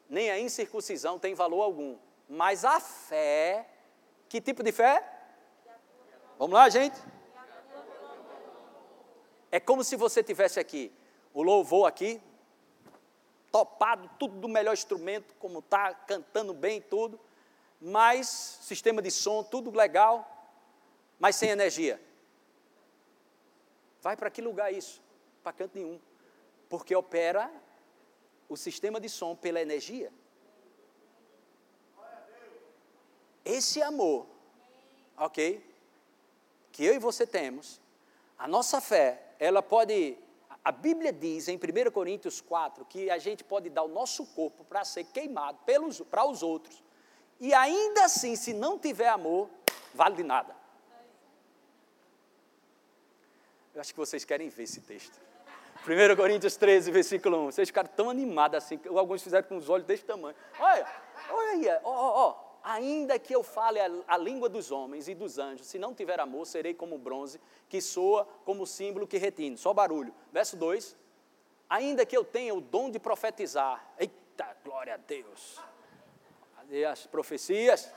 [0.09, 1.99] nem a incircuncisão tem valor algum.
[2.29, 3.69] Mas a fé,
[4.29, 5.05] que tipo de fé?
[6.39, 6.99] Vamos lá, gente?
[9.51, 10.93] É como se você tivesse aqui
[11.35, 12.21] o louvor aqui,
[13.51, 17.19] topado, tudo do melhor instrumento, como está, cantando bem tudo,
[17.81, 18.29] mas
[18.63, 20.29] sistema de som, tudo legal,
[21.19, 22.01] mas sem energia.
[24.03, 25.03] Vai para que lugar isso?
[25.43, 26.01] Para canto nenhum.
[26.69, 27.51] Porque opera
[28.49, 30.13] o sistema de som pela energia.
[33.45, 34.27] Esse amor,
[35.17, 35.65] ok?
[36.73, 37.81] Que eu e você temos,
[38.39, 40.19] a nossa fé, ela pode.
[40.63, 44.63] A Bíblia diz em 1 Coríntios 4 que a gente pode dar o nosso corpo
[44.63, 46.85] para ser queimado pelos, para os outros.
[47.41, 49.49] E ainda assim, se não tiver amor,
[49.95, 50.55] vale de nada.
[53.75, 55.19] Eu acho que vocês querem ver esse texto.
[55.87, 57.53] 1 Coríntios 13, versículo 1.
[57.53, 60.37] Vocês ficaram tão animados assim, que alguns fizeram com os olhos desse tamanho.
[60.59, 60.87] Olha,
[61.31, 62.50] olha aí, ó, ó, ó.
[62.63, 66.21] Ainda que eu fale a, a, língua dos homens e dos anjos, se não tiver
[66.21, 69.57] amor, serei como bronze, que soa como símbolo que retine.
[69.57, 70.15] Só barulho.
[70.31, 70.97] Verso 2.
[71.69, 73.93] Ainda que eu tenha o dom de profetizar.
[73.99, 75.59] Eita, glória a Deus.
[76.57, 77.91] Cadê as profecias?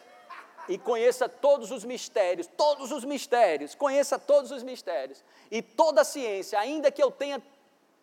[0.69, 5.21] e conheça todos os mistérios, todos os mistérios, conheça todos os mistérios
[5.51, 7.41] e toda a ciência, ainda que eu tenha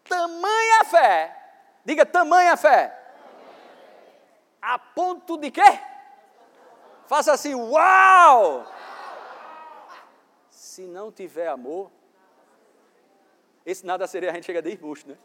[0.05, 1.37] tamanha fé,
[1.87, 2.97] diga tamanha fé,
[4.61, 5.81] a ponto de quê?
[7.11, 8.65] Faça assim, uau!
[10.49, 11.91] Se não tiver amor,
[13.67, 15.19] esse nada seria a gente chega de esbucho, né?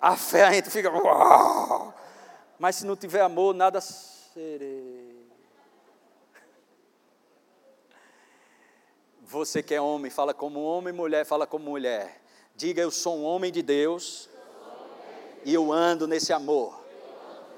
[0.00, 1.92] A fé a gente fica, uau!
[2.60, 5.28] Mas se não tiver amor, nada serei.
[9.20, 12.22] Você que é homem, fala como homem, mulher, fala como mulher.
[12.54, 14.30] Diga, eu sou um homem de Deus
[15.44, 16.80] e eu ando nesse amor.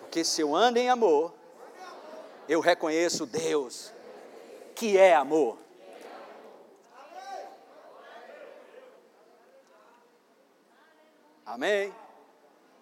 [0.00, 1.35] Porque se eu ando em amor,
[2.48, 3.92] eu reconheço Deus,
[4.74, 5.58] que é amor.
[11.44, 11.94] Amém?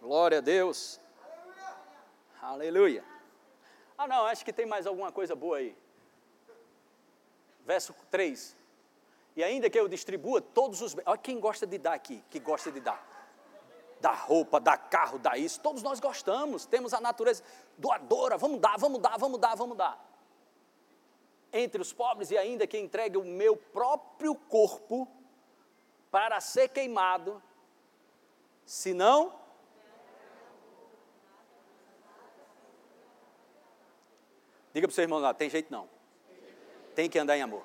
[0.01, 1.01] Glória a Deus.
[2.41, 3.05] Aleluia.
[3.97, 5.77] Ah, não, acho que tem mais alguma coisa boa aí.
[7.65, 8.57] Verso 3.
[9.37, 11.05] E ainda que eu distribua todos os bens.
[11.07, 13.14] Olha quem gosta de dar aqui, que gosta de dar.
[14.05, 15.59] Dar roupa, dar carro, dar isso.
[15.61, 17.43] Todos nós gostamos, temos a natureza
[17.79, 18.37] doadora.
[18.37, 19.99] Vamos dar, vamos dar, vamos dar, vamos dar.
[21.51, 25.09] Entre os pobres, e ainda que entregue o meu próprio corpo
[26.11, 27.43] para ser queimado,
[28.67, 29.43] se não
[34.75, 35.89] Diga para o seu irmão lá, tem jeito não.
[36.95, 37.65] Tem que andar em amor.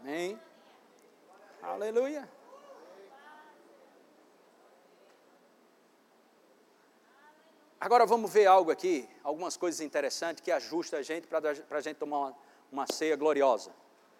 [0.00, 0.49] Amém?
[1.62, 2.28] Aleluia.
[7.78, 11.96] Agora vamos ver algo aqui, algumas coisas interessantes que ajustam a gente para a gente
[11.96, 12.36] tomar uma,
[12.70, 13.72] uma ceia gloriosa.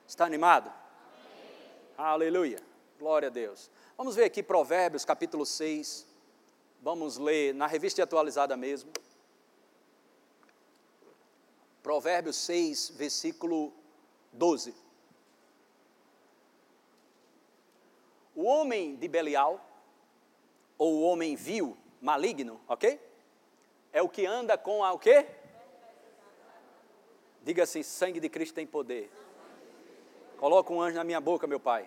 [0.06, 0.68] Está animado?
[0.68, 2.12] Amém.
[2.12, 2.58] Aleluia.
[2.98, 3.70] Glória a Deus.
[3.96, 6.06] Vamos ver aqui Provérbios capítulo 6.
[6.82, 8.90] Vamos ler na revista atualizada mesmo.
[11.82, 13.72] Provérbios 6, versículo
[14.32, 14.74] 12.
[18.40, 19.62] O homem de Belial,
[20.78, 22.98] ou o homem vil, maligno, ok?
[23.92, 25.26] É o que anda com a o quê?
[27.42, 29.12] Diga assim, sangue de Cristo tem poder.
[30.38, 31.86] Coloca um anjo na minha boca, meu pai.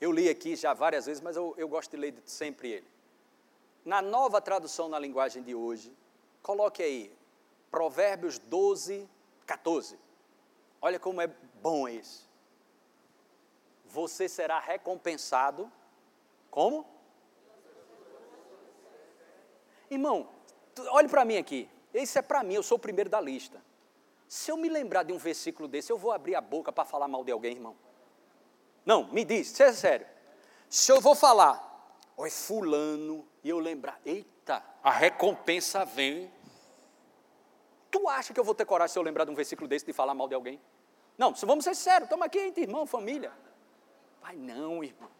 [0.00, 2.88] Eu li aqui já várias vezes, mas eu, eu gosto de ler sempre ele.
[3.84, 5.92] Na nova tradução na linguagem de hoje,
[6.42, 7.14] coloque aí,
[7.70, 9.06] Provérbios 12,
[9.44, 10.07] 14.
[10.80, 11.26] Olha como é
[11.62, 12.28] bom isso.
[13.86, 15.70] Você será recompensado
[16.50, 16.86] como?
[19.90, 20.28] Irmão,
[20.90, 21.68] olhe para mim aqui.
[21.92, 23.62] Esse é para mim, eu sou o primeiro da lista.
[24.28, 27.08] Se eu me lembrar de um versículo desse, eu vou abrir a boca para falar
[27.08, 27.74] mal de alguém, irmão.
[28.84, 30.06] Não, me diz, seja sério.
[30.68, 36.30] Se eu vou falar, oi, fulano, e eu lembrar, eita, a recompensa vem.
[37.90, 39.94] Tu acha que eu vou ter coragem se eu lembrar de um versículo desse de
[39.94, 40.60] falar mal de alguém?
[41.18, 43.32] Não, vamos ser sérios, estamos aqui entre irmão, família.
[44.20, 45.10] Pai, não, irmão.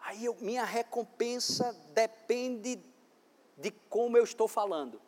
[0.00, 2.80] Aí eu, minha recompensa depende
[3.56, 5.00] de como eu estou falando.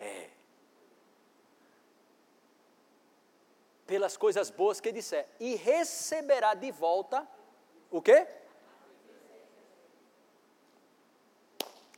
[0.00, 0.34] É.
[3.86, 7.28] pelas coisas boas que disser, e receberá de volta
[7.90, 8.26] o quê?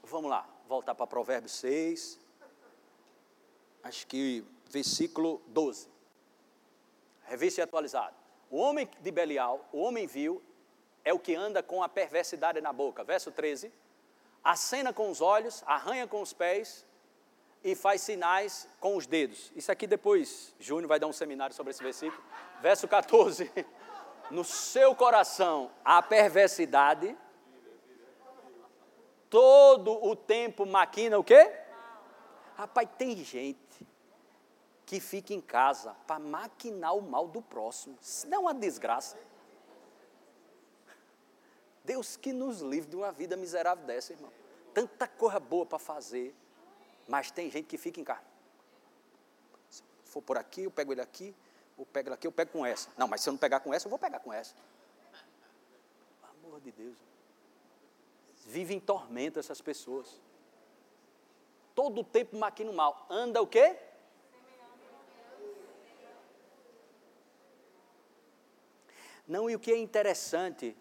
[0.02, 2.18] Vamos lá, voltar para Provérbios 6,
[3.82, 5.88] acho que versículo 12.
[7.26, 8.14] Revista atualizada.
[8.50, 10.42] O homem de Belial, o homem vil,
[11.04, 13.04] é o que anda com a perversidade na boca.
[13.04, 13.72] Verso 13.
[14.42, 16.86] Acena com os olhos, arranha com os pés,
[17.66, 19.52] e faz sinais com os dedos.
[19.56, 22.22] Isso aqui depois, Júnior vai dar um seminário sobre esse versículo.
[22.62, 23.50] Verso 14.
[24.28, 27.16] No seu coração a perversidade,
[29.30, 31.48] todo o tempo maquina o quê?
[32.56, 33.65] Rapaz, tem gente
[34.86, 37.98] que fica em casa para maquinar o mal do próximo.
[38.00, 39.18] Isso não é uma desgraça.
[41.84, 44.32] Deus que nos livre de uma vida miserável dessa, irmão.
[44.72, 46.34] Tanta coisa boa para fazer
[47.06, 48.24] mas tem gente que fica em casa.
[49.70, 51.34] Se for por aqui, eu pego ele aqui,
[51.76, 52.88] ou pego ele aqui, eu pego com essa.
[52.96, 54.54] Não, mas se eu não pegar com essa, eu vou pegar com essa.
[56.20, 56.96] Pelo amor de Deus.
[58.46, 60.20] Vive em tormento essas pessoas.
[61.74, 63.06] Todo o tempo maquina o mal.
[63.10, 63.76] Anda o quê?
[69.26, 70.76] Não, e o que é interessante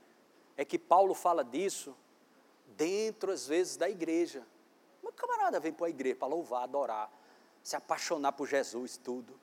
[0.55, 1.95] é que Paulo fala disso
[2.77, 4.45] dentro, às vezes, da igreja
[5.15, 7.11] camarada vem para a igreja para louvar, adorar,
[7.63, 9.39] se apaixonar por Jesus, tudo.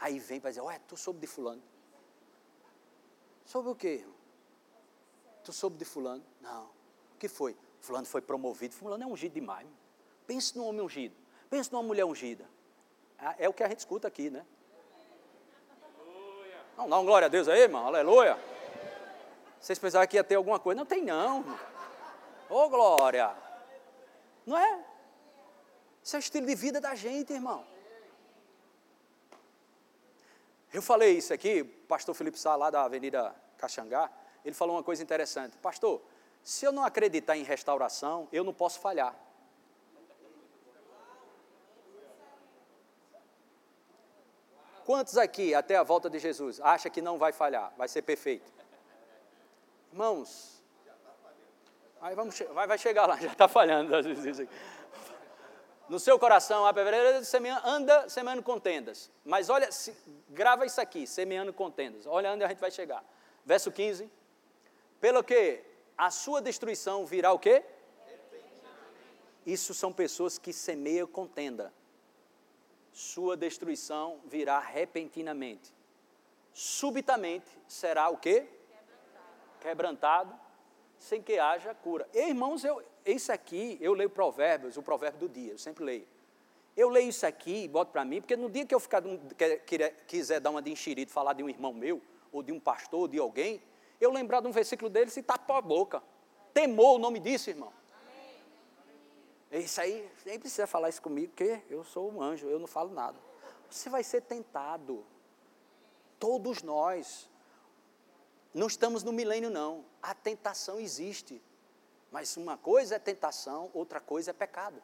[0.00, 1.62] Aí vem para dizer, ué, tu soube de fulano.
[3.44, 4.04] Sobre o quê?
[5.44, 6.24] Tu soube de fulano?
[6.40, 6.66] Não.
[7.14, 7.56] O que foi?
[7.80, 8.74] Fulano foi promovido.
[8.74, 9.66] Fulano é ungido demais.
[10.26, 11.14] Pense num homem ungido.
[11.50, 12.48] Pense numa mulher ungida.
[13.18, 14.46] É, é o que a gente escuta aqui, né?
[16.82, 17.86] Não, dá um glória a Deus aí, irmão.
[17.86, 18.36] Aleluia.
[19.60, 20.76] Vocês pensavam que ia ter alguma coisa?
[20.76, 21.42] Não tem não.
[22.50, 23.30] Ô oh, glória.
[24.44, 24.84] Não é?
[26.02, 27.64] Isso é o estilo de vida da gente, irmão.
[30.72, 34.10] Eu falei isso aqui, pastor Felipe Sá, lá da Avenida Caxangá,
[34.44, 35.56] ele falou uma coisa interessante.
[35.58, 36.02] Pastor,
[36.42, 39.14] se eu não acreditar em restauração, eu não posso falhar.
[44.92, 48.52] Quantos aqui, até a volta de Jesus, acha que não vai falhar, vai ser perfeito?
[49.90, 50.62] Irmãos,
[51.98, 53.90] aí vamos, vai, vai chegar lá, já está falhando.
[55.88, 56.66] No seu coração,
[57.64, 59.10] anda semeando contendas.
[59.24, 59.96] Mas olha, se,
[60.28, 62.06] grava isso aqui, semeando contendas.
[62.06, 63.02] Olha onde a gente vai chegar.
[63.46, 64.10] Verso 15.
[65.00, 65.64] Pelo que
[65.96, 67.64] a sua destruição virá o quê?
[69.46, 71.72] Isso são pessoas que semeiam contenda.
[72.92, 75.72] Sua destruição virá repentinamente.
[76.52, 78.46] Subitamente será o quê?
[79.60, 80.40] Quebrantado, Quebrantado
[81.02, 82.08] sem que haja cura.
[82.14, 86.06] E, irmãos, eu, isso aqui, eu leio provérbios, o provérbio do dia, eu sempre leio.
[86.76, 89.02] Eu leio isso aqui e boto para mim, porque no dia que eu ficar,
[90.06, 93.08] quiser dar uma de enxerito, falar de um irmão meu, ou de um pastor, ou
[93.08, 93.60] de alguém,
[94.00, 96.02] eu lembrar de um versículo dele e tapar a boca.
[96.54, 97.72] Temor o nome disso, irmão.
[99.52, 102.92] Isso aí, nem precisa falar isso comigo, porque eu sou um anjo, eu não falo
[102.92, 103.18] nada.
[103.68, 105.04] Você vai ser tentado.
[106.18, 107.28] Todos nós.
[108.54, 109.84] Não estamos no milênio, não.
[110.02, 111.42] A tentação existe.
[112.10, 114.82] Mas uma coisa é tentação, outra coisa é pecado.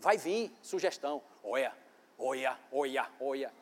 [0.00, 1.22] Vai vir sugestão.
[1.42, 1.72] Olha,
[2.18, 3.52] olha, olha, olha.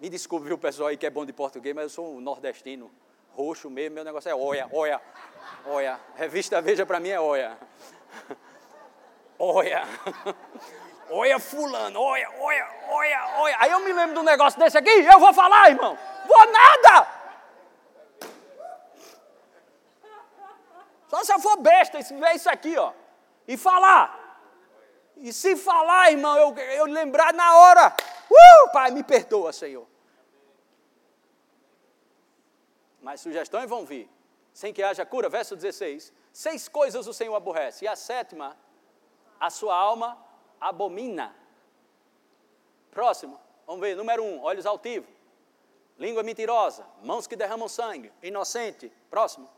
[0.00, 2.90] Me desculpe, viu, pessoal aí que é bom de português, mas eu sou um nordestino,
[3.30, 5.00] roxo mesmo, meu negócio é olha, olha,
[5.66, 6.00] olha.
[6.16, 7.58] Revista Veja para mim é olha.
[9.44, 9.82] Olha.
[11.14, 13.56] Olha fulano, olha, olha, olha, olha.
[13.58, 15.98] Aí eu me lembro de um negócio desse aqui, eu vou falar, irmão.
[16.26, 17.06] Vou nada.
[21.06, 22.94] Só se eu for besta e ver isso aqui, ó.
[23.46, 24.40] E falar.
[25.18, 27.94] E se falar, irmão, eu, eu lembrar na hora.
[28.30, 29.86] Uh, pai, me perdoa, Senhor.
[33.02, 34.08] Mas sugestões vão vir.
[34.54, 36.10] Sem que haja cura, verso 16.
[36.32, 37.84] Seis coisas o Senhor aborrece.
[37.84, 38.56] E a sétima,
[39.42, 40.16] a sua alma
[40.60, 41.34] abomina.
[42.92, 45.10] Próximo, vamos ver, número um, olhos altivos,
[45.98, 48.92] língua mentirosa, mãos que derramam sangue, inocente.
[49.10, 49.50] Próximo,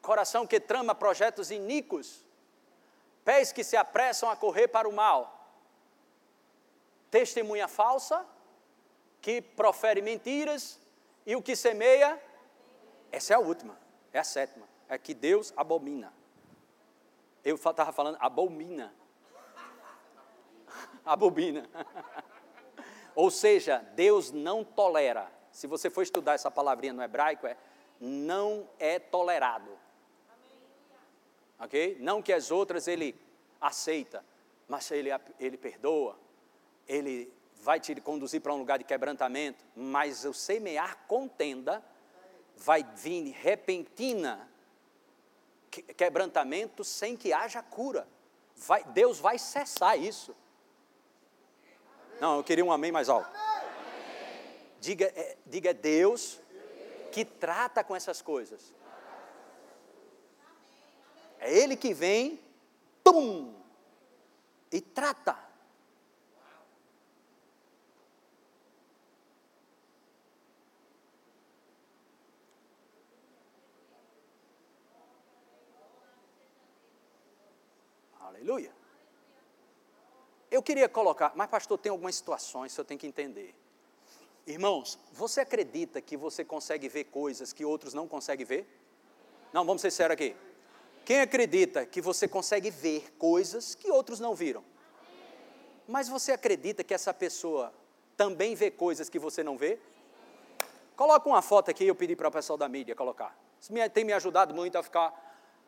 [0.00, 2.24] coração que trama projetos iníquos,
[3.24, 5.50] pés que se apressam a correr para o mal,
[7.10, 8.24] testemunha falsa,
[9.20, 10.78] que profere mentiras,
[11.26, 12.22] e o que semeia,
[13.10, 13.76] essa é a última,
[14.12, 16.12] é a sétima, é que Deus abomina.
[17.44, 18.94] Eu estava falando abomina.
[21.14, 21.68] Abobina.
[23.14, 25.30] Ou seja, Deus não tolera.
[25.50, 27.56] Se você for estudar essa palavrinha no hebraico, é
[28.00, 29.70] não é tolerado.
[31.58, 31.96] Ok?
[32.00, 33.18] Não que as outras ele
[33.60, 34.22] aceita,
[34.68, 35.08] mas ele,
[35.40, 36.18] ele perdoa,
[36.86, 37.32] ele
[37.62, 41.82] vai te conduzir para um lugar de quebrantamento, mas o semear contenda
[42.56, 44.48] vai vir repentina
[45.70, 48.06] quebrantamento sem que haja cura.
[48.54, 50.34] Vai, Deus vai cessar isso.
[52.20, 53.30] Não, eu queria um amém mais alto.
[54.80, 56.40] Diga, é, diga Deus
[57.12, 58.74] que trata com essas coisas.
[61.38, 62.40] É Ele que vem,
[63.04, 63.54] tum,
[64.72, 65.36] e trata.
[78.20, 78.75] Aleluia.
[80.56, 83.54] Eu queria colocar, mas pastor, tem algumas situações que eu tenho que entender.
[84.46, 88.66] Irmãos, você acredita que você consegue ver coisas que outros não conseguem ver?
[89.52, 90.34] Não, vamos ser sérios aqui.
[91.04, 94.64] Quem acredita que você consegue ver coisas que outros não viram?
[95.86, 97.70] Mas você acredita que essa pessoa
[98.16, 99.78] também vê coisas que você não vê?
[100.96, 103.38] Coloca uma foto aqui, eu pedi para o pessoal da mídia colocar.
[103.60, 105.12] Isso tem me ajudado muito a ficar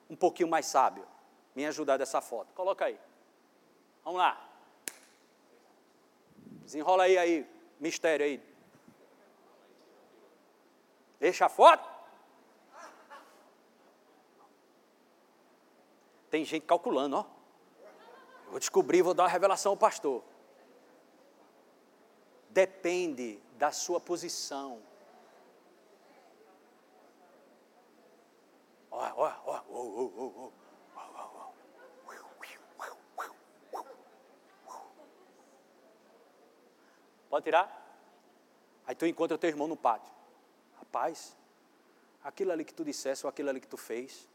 [0.09, 1.07] um pouquinho mais sábio.
[1.55, 2.55] Me ajudar dessa foto.
[2.55, 2.99] Coloca aí.
[4.03, 4.48] Vamos lá.
[6.69, 7.51] Desenrola aí, aí,
[7.81, 8.43] mistério aí.
[11.19, 11.89] Deixa a foto.
[16.29, 17.25] Tem gente calculando, ó.
[18.51, 20.23] Vou descobrir, vou dar uma revelação ao pastor.
[22.51, 24.83] Depende da sua posição.
[28.91, 30.53] Olha, olha, olha.
[37.29, 37.87] Pode tirar?
[38.87, 40.13] Aí tu encontra teu irmão no pátio.
[40.79, 41.37] Rapaz,
[42.25, 44.29] aquilo ali que tu dissesse ou aquilo ali que tu fez.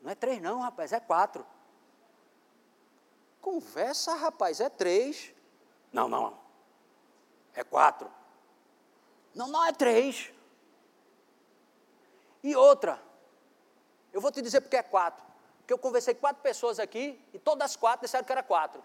[0.00, 1.46] Não é três, não, rapaz, é quatro.
[3.40, 5.32] Conversa, rapaz, é três.
[5.92, 6.38] Não, não.
[7.54, 8.10] É quatro.
[9.34, 10.32] Não, não, é três.
[12.42, 13.02] E outra,
[14.12, 15.24] eu vou te dizer porque é quatro.
[15.58, 18.82] Porque eu conversei com quatro pessoas aqui e todas as quatro disseram que era quatro.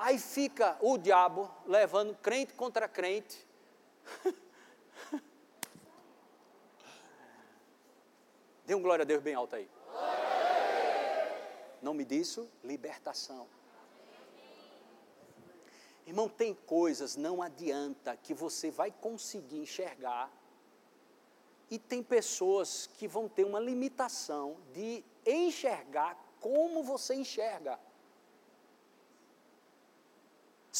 [0.00, 3.46] Aí fica o diabo levando crente contra crente.
[8.64, 9.68] Dê um glória a Deus bem alto aí.
[11.82, 13.46] Nome disso, libertação.
[16.06, 20.32] Irmão, tem coisas, não adianta, que você vai conseguir enxergar
[21.70, 27.78] e tem pessoas que vão ter uma limitação de enxergar como você enxerga.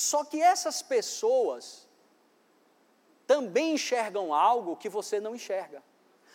[0.01, 1.87] Só que essas pessoas
[3.27, 5.83] também enxergam algo que você não enxerga.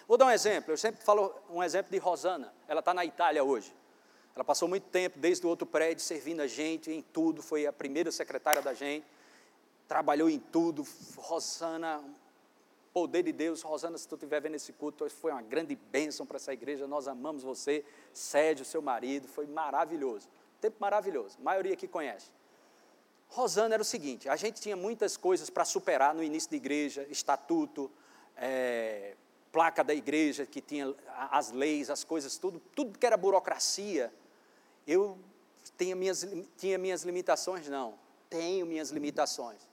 [0.08, 3.44] Vou dar um exemplo, eu sempre falo um exemplo de Rosana, ela está na Itália
[3.44, 3.76] hoje.
[4.36, 7.74] Ela passou muito tempo, desde o outro prédio, servindo a gente em tudo, foi a
[7.74, 9.08] primeira secretária da gente,
[9.88, 10.86] trabalhou em tudo.
[11.18, 12.04] Rosana,
[12.94, 13.64] poder de Deus.
[13.64, 16.86] Rosana, se tu estiver vendo esse culto, foi uma grande bênção para essa igreja.
[16.86, 17.84] Nós amamos você.
[18.14, 20.30] Sérgio, seu marido, foi maravilhoso.
[20.62, 21.38] Tempo maravilhoso.
[21.40, 22.30] A maioria aqui conhece.
[23.36, 27.06] Rosana era o seguinte: a gente tinha muitas coisas para superar no início da igreja,
[27.10, 27.92] estatuto,
[28.38, 29.16] é,
[29.52, 30.96] placa da igreja que tinha
[31.30, 34.12] as leis, as coisas, tudo, tudo que era burocracia.
[34.88, 35.18] Eu
[35.78, 36.26] tinha minhas,
[36.58, 37.68] tinha minhas limitações?
[37.68, 37.96] Não,
[38.30, 39.68] tenho minhas limitações.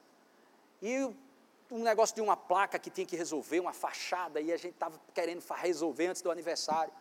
[0.83, 1.09] E
[1.71, 5.01] um negócio de uma placa que tinha que resolver, uma fachada, e a gente estava
[5.15, 6.93] querendo resolver antes do aniversário.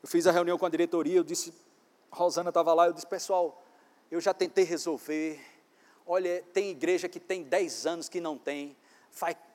[0.00, 1.52] Eu fiz a reunião com a diretoria, eu disse,
[2.12, 3.60] Rosana estava lá, eu disse, pessoal,
[4.08, 5.53] eu já tentei resolver.
[6.06, 8.76] Olha, tem igreja que tem 10 anos que não tem,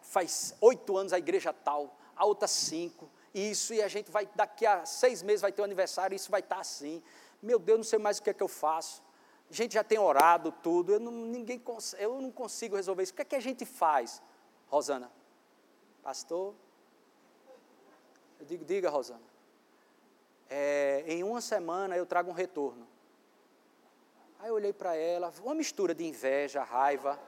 [0.01, 4.65] faz oito anos a igreja tal, a outra cinco, isso, e a gente vai, daqui
[4.65, 7.03] a seis meses vai ter o um aniversário, isso vai estar assim.
[7.41, 9.03] Meu Deus, não sei mais o que é que eu faço.
[9.49, 11.61] A gente já tem orado tudo, eu não, ninguém,
[11.97, 13.13] eu não consigo resolver isso.
[13.13, 14.21] O que é que a gente faz?
[14.67, 15.11] Rosana,
[16.03, 16.53] pastor,
[18.39, 19.21] eu digo, diga, Rosana,
[20.49, 22.87] é, em uma semana eu trago um retorno.
[24.39, 27.19] Aí eu olhei para ela, uma mistura de inveja, raiva.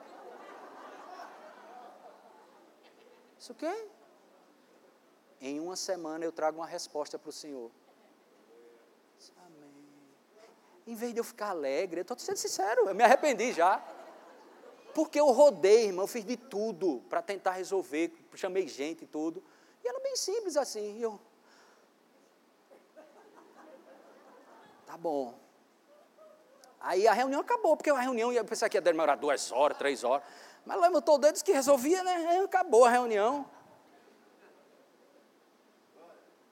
[3.38, 3.88] Isso o quê?
[5.42, 7.72] Em uma semana eu trago uma resposta para o Senhor.
[10.92, 13.82] em vez de eu ficar alegre, eu estou sendo sincero, eu me arrependi já.
[14.94, 19.42] Porque eu rodei, irmão, eu fiz de tudo para tentar resolver, chamei gente e tudo.
[19.84, 20.98] E era bem simples assim.
[20.98, 21.20] E eu.
[24.86, 25.41] Tá bom.
[26.84, 30.04] Aí a reunião acabou, porque a reunião ia pensar que ia demorar duas horas, três
[30.04, 30.24] horas.
[30.66, 32.42] Mas levantou o dedo disse que resolvia, né?
[32.44, 33.46] Acabou a reunião.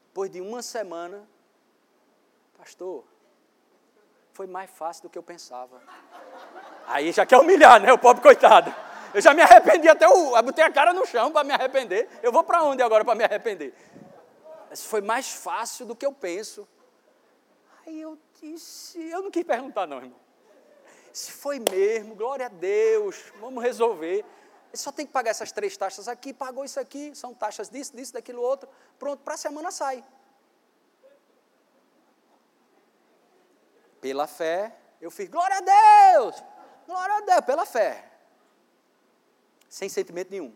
[0.08, 1.28] Depois de uma semana,
[2.58, 3.06] pastor,
[4.34, 5.82] foi mais fácil do que eu pensava.
[6.88, 7.92] Aí já quer humilhar, né?
[7.92, 8.74] O pobre coitado.
[9.14, 10.36] Eu já me arrependi até o.
[10.36, 12.08] Eu botei a cara no chão para me arrepender.
[12.22, 13.74] Eu vou para onde agora para me arrepender?
[14.72, 16.68] Isso foi mais fácil do que eu penso.
[17.90, 20.20] Aí eu disse, eu não quis perguntar, não, irmão.
[21.12, 24.20] Se foi mesmo, glória a Deus, vamos resolver.
[24.20, 27.96] Ele só tem que pagar essas três taxas aqui, pagou isso aqui, são taxas disso,
[27.96, 28.70] disso, daquilo outro.
[29.00, 30.06] Pronto, para a semana sai.
[34.00, 36.44] Pela fé, eu fiz glória a Deus,
[36.86, 38.08] glória a Deus, pela fé.
[39.68, 40.56] Sem sentimento nenhum.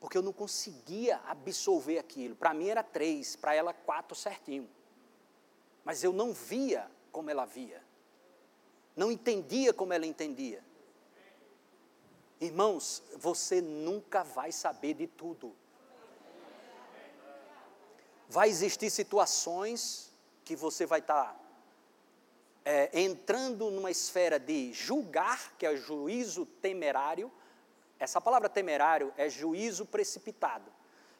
[0.00, 2.34] Porque eu não conseguia absorver aquilo.
[2.34, 4.66] Para mim era três, para ela quatro certinho.
[5.84, 7.82] Mas eu não via como ela via.
[8.96, 10.64] Não entendia como ela entendia.
[12.40, 15.54] Irmãos, você nunca vai saber de tudo.
[18.28, 20.12] Vai existir situações
[20.44, 21.40] que você vai estar tá
[22.64, 27.30] é, entrando numa esfera de julgar, que é juízo temerário.
[27.98, 30.72] Essa palavra temerário é juízo precipitado.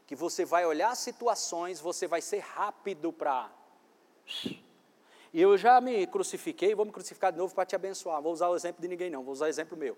[0.06, 3.50] Que você vai olhar situações, você vai ser rápido para.
[5.32, 8.22] E eu já me crucifiquei, vou me crucificar de novo para te abençoar.
[8.22, 9.96] Vou usar o exemplo de ninguém, não, vou usar o exemplo meu.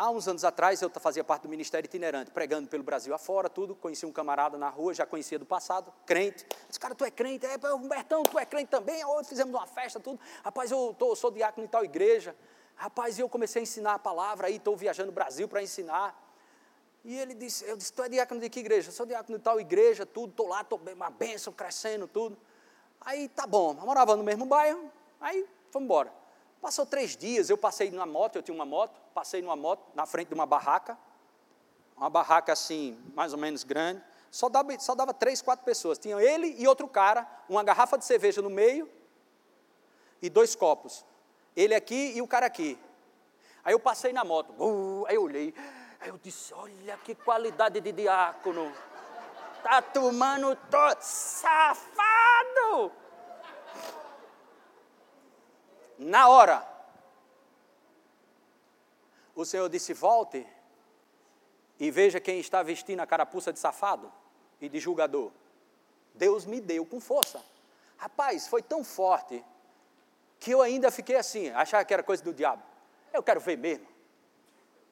[0.00, 3.74] Há uns anos atrás, eu fazia parte do ministério itinerante, pregando pelo Brasil afora, tudo.
[3.74, 6.46] Conheci um camarada na rua, já conhecia do passado, crente.
[6.68, 7.44] Disse, cara, tu é crente?
[7.46, 9.04] É, Humbertão, tu é crente também?
[9.04, 10.20] Hoje fizemos uma festa, tudo.
[10.44, 12.36] Rapaz, eu tô, sou diácono em tal igreja.
[12.76, 16.16] Rapaz, eu comecei a ensinar a palavra aí, estou viajando no Brasil para ensinar.
[17.04, 18.90] E ele disse, eu disse, tu é diácono de que igreja?
[18.90, 22.38] Eu sou diácono de tal igreja, tudo, estou lá, estou uma bênção, crescendo, tudo.
[23.00, 24.90] Aí tá bom, eu morava no mesmo bairro,
[25.20, 26.12] aí fomos embora.
[26.60, 30.06] Passou três dias, eu passei numa moto, eu tinha uma moto, passei numa moto na
[30.06, 30.98] frente de uma barraca,
[31.96, 35.98] uma barraca assim, mais ou menos grande, só dava, só dava três, quatro pessoas.
[35.98, 38.88] Tinha ele e outro cara, uma garrafa de cerveja no meio
[40.20, 41.04] e dois copos.
[41.56, 42.78] Ele aqui e o cara aqui.
[43.64, 45.54] Aí eu passei na moto, uh, aí eu olhei,
[46.00, 48.72] aí eu disse, olha que qualidade de diácono.
[49.62, 52.92] Tá tomando todo safado.
[55.98, 56.66] Na hora,
[59.34, 60.46] o Senhor disse: volte
[61.78, 64.12] e veja quem está vestindo a carapuça de safado
[64.60, 65.30] e de julgador.
[66.14, 67.42] Deus me deu com força.
[67.96, 69.44] Rapaz, foi tão forte
[70.38, 72.62] que eu ainda fiquei assim, achava que era coisa do diabo.
[73.12, 73.86] Eu quero ver mesmo.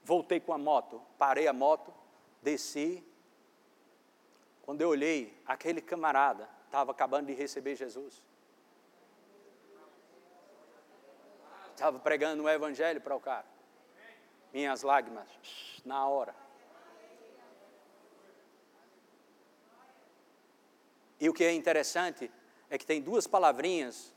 [0.03, 1.93] Voltei com a moto, parei a moto,
[2.43, 3.05] desci.
[4.67, 8.21] Quando eu olhei, aquele camarada estava acabando de receber Jesus.
[11.73, 13.47] Estava pregando o evangelho para o cara.
[14.53, 15.29] Minhas lágrimas,
[15.85, 16.35] na hora.
[21.21, 22.29] E o que é interessante
[22.69, 24.13] é que tem duas palavrinhas.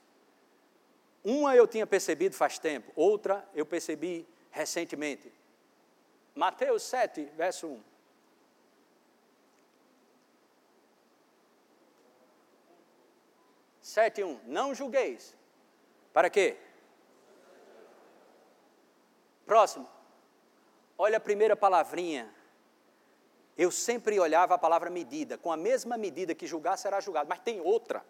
[1.24, 5.32] Uma eu tinha percebido faz tempo, outra eu percebi recentemente.
[6.34, 7.89] Mateus 7, verso 1.
[13.90, 14.40] Sete um.
[14.46, 15.36] Não julgueis.
[16.14, 16.56] Para quê?
[19.48, 19.90] Próximo.
[20.96, 22.32] Olha a primeira palavrinha.
[23.58, 25.40] Eu sempre olhava a palavra medida.
[25.40, 27.28] Com a mesma medida que julgar, será julgado.
[27.28, 28.06] Mas tem outra.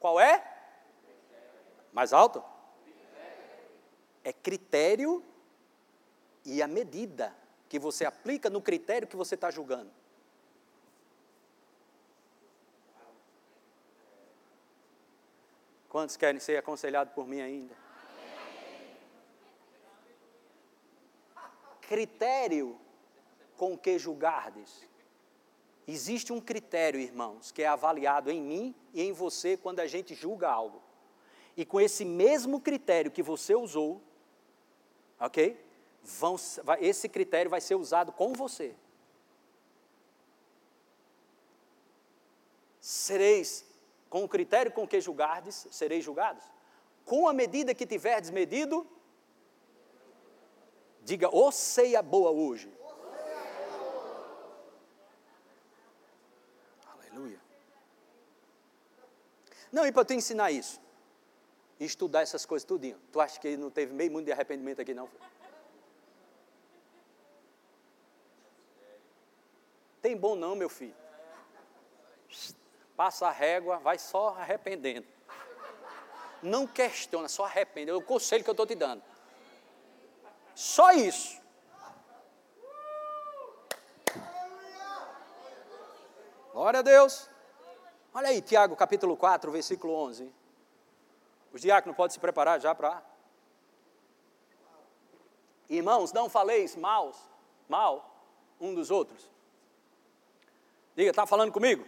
[0.00, 0.44] Qual é?
[1.92, 2.42] Mais alto?
[4.24, 5.24] É critério
[6.44, 7.32] e a medida
[7.68, 9.92] que você aplica no critério que você está julgando.
[15.92, 17.76] Quantos querem ser aconselhados por mim ainda?
[21.82, 22.80] critério
[23.58, 24.88] com que julgardes.
[25.86, 30.14] Existe um critério, irmãos, que é avaliado em mim e em você quando a gente
[30.14, 30.80] julga algo.
[31.54, 34.00] E com esse mesmo critério que você usou,
[35.20, 35.62] ok?
[36.02, 38.74] Vão, vai, esse critério vai ser usado com você.
[42.80, 43.66] Sereis,
[44.12, 46.44] com o critério com que julgardes, sereis julgados.
[47.02, 48.86] Com a medida que tiverdes medido,
[51.04, 52.72] Diga, ô oh, ceia boa hoje.
[56.86, 57.40] Aleluia.
[59.72, 60.80] Não, e para te ensinar isso,
[61.80, 63.00] estudar essas coisas tudinho.
[63.10, 65.08] Tu acha que não teve meio mundo de arrependimento aqui, não?
[70.00, 70.94] Tem bom não, meu filho.
[72.96, 75.06] Passa a régua, vai só arrependendo.
[76.42, 77.90] Não questiona, só arrepende.
[77.90, 79.02] É o conselho que eu estou te dando.
[80.54, 81.40] Só isso.
[86.52, 87.28] Glória a Deus.
[88.12, 90.32] Olha aí, Tiago capítulo 4, versículo 11.
[91.52, 93.02] Os diáconos podem se preparar já para.
[95.68, 97.14] Irmãos, não faleis mal,
[97.68, 98.12] mal
[98.60, 99.30] um dos outros.
[100.94, 101.86] Diga, está falando comigo?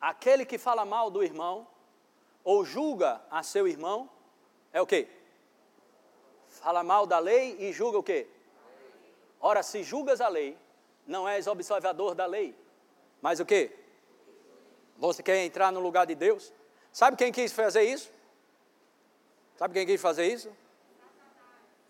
[0.00, 1.66] Aquele que fala mal do irmão
[2.42, 4.08] ou julga a seu irmão
[4.72, 5.08] é o quê?
[6.60, 8.26] fala mal da lei e julga o quê?
[9.40, 10.58] Ora, se julgas a lei,
[11.06, 12.54] não és observador da lei,
[13.22, 13.72] mas o quê?
[14.98, 16.52] Você quer entrar no lugar de Deus?
[16.92, 18.10] Sabe quem quis fazer isso?
[19.56, 20.50] Sabe quem quis fazer isso?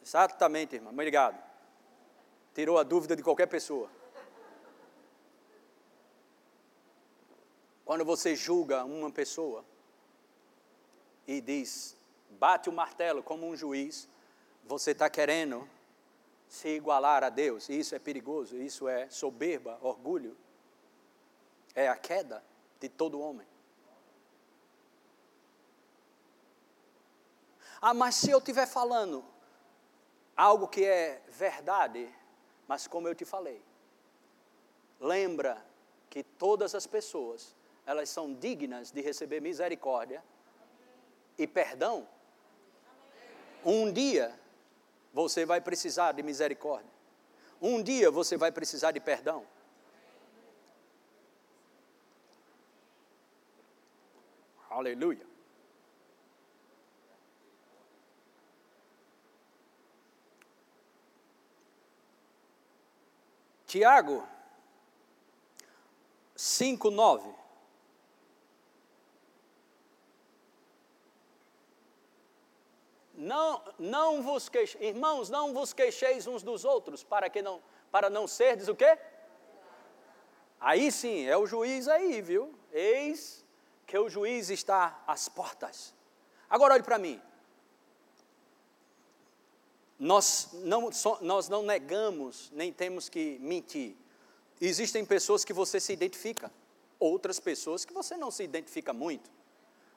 [0.02, 0.92] Exatamente, irmão.
[0.92, 1.36] Obrigado.
[2.54, 3.90] Tirou a dúvida de qualquer pessoa.
[7.90, 9.64] Quando você julga uma pessoa
[11.26, 11.96] e diz,
[12.38, 14.08] bate o martelo como um juiz,
[14.64, 15.68] você está querendo
[16.46, 20.36] se igualar a Deus, isso é perigoso, isso é soberba, orgulho,
[21.74, 22.44] é a queda
[22.78, 23.44] de todo homem.
[27.80, 29.24] Ah, mas se eu estiver falando
[30.36, 32.08] algo que é verdade,
[32.68, 33.60] mas como eu te falei,
[35.00, 35.60] lembra
[36.08, 37.58] que todas as pessoas,
[37.90, 40.22] elas são dignas de receber misericórdia
[41.36, 42.06] e perdão.
[43.64, 44.32] Um dia
[45.12, 46.88] você vai precisar de misericórdia.
[47.60, 49.44] Um dia você vai precisar de perdão.
[54.70, 55.26] Aleluia.
[63.66, 64.24] Tiago
[66.36, 66.88] 5,
[73.20, 77.60] Não, não vos queixeis, irmãos, não vos queixeis uns dos outros, para que não,
[77.92, 78.98] para não serdes o quê?
[80.58, 82.54] Aí sim, é o juiz aí, viu?
[82.72, 83.44] Eis
[83.86, 85.94] que o juiz está às portas.
[86.48, 87.20] Agora olhe para mim.
[89.98, 90.88] Nós não,
[91.20, 93.96] nós não negamos, nem temos que mentir.
[94.58, 96.50] Existem pessoas que você se identifica,
[96.98, 99.30] outras pessoas que você não se identifica muito.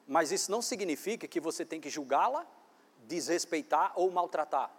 [0.06, 2.46] Mas isso não significa que você tem que julgá-la
[3.06, 4.70] desrespeitar ou maltratar.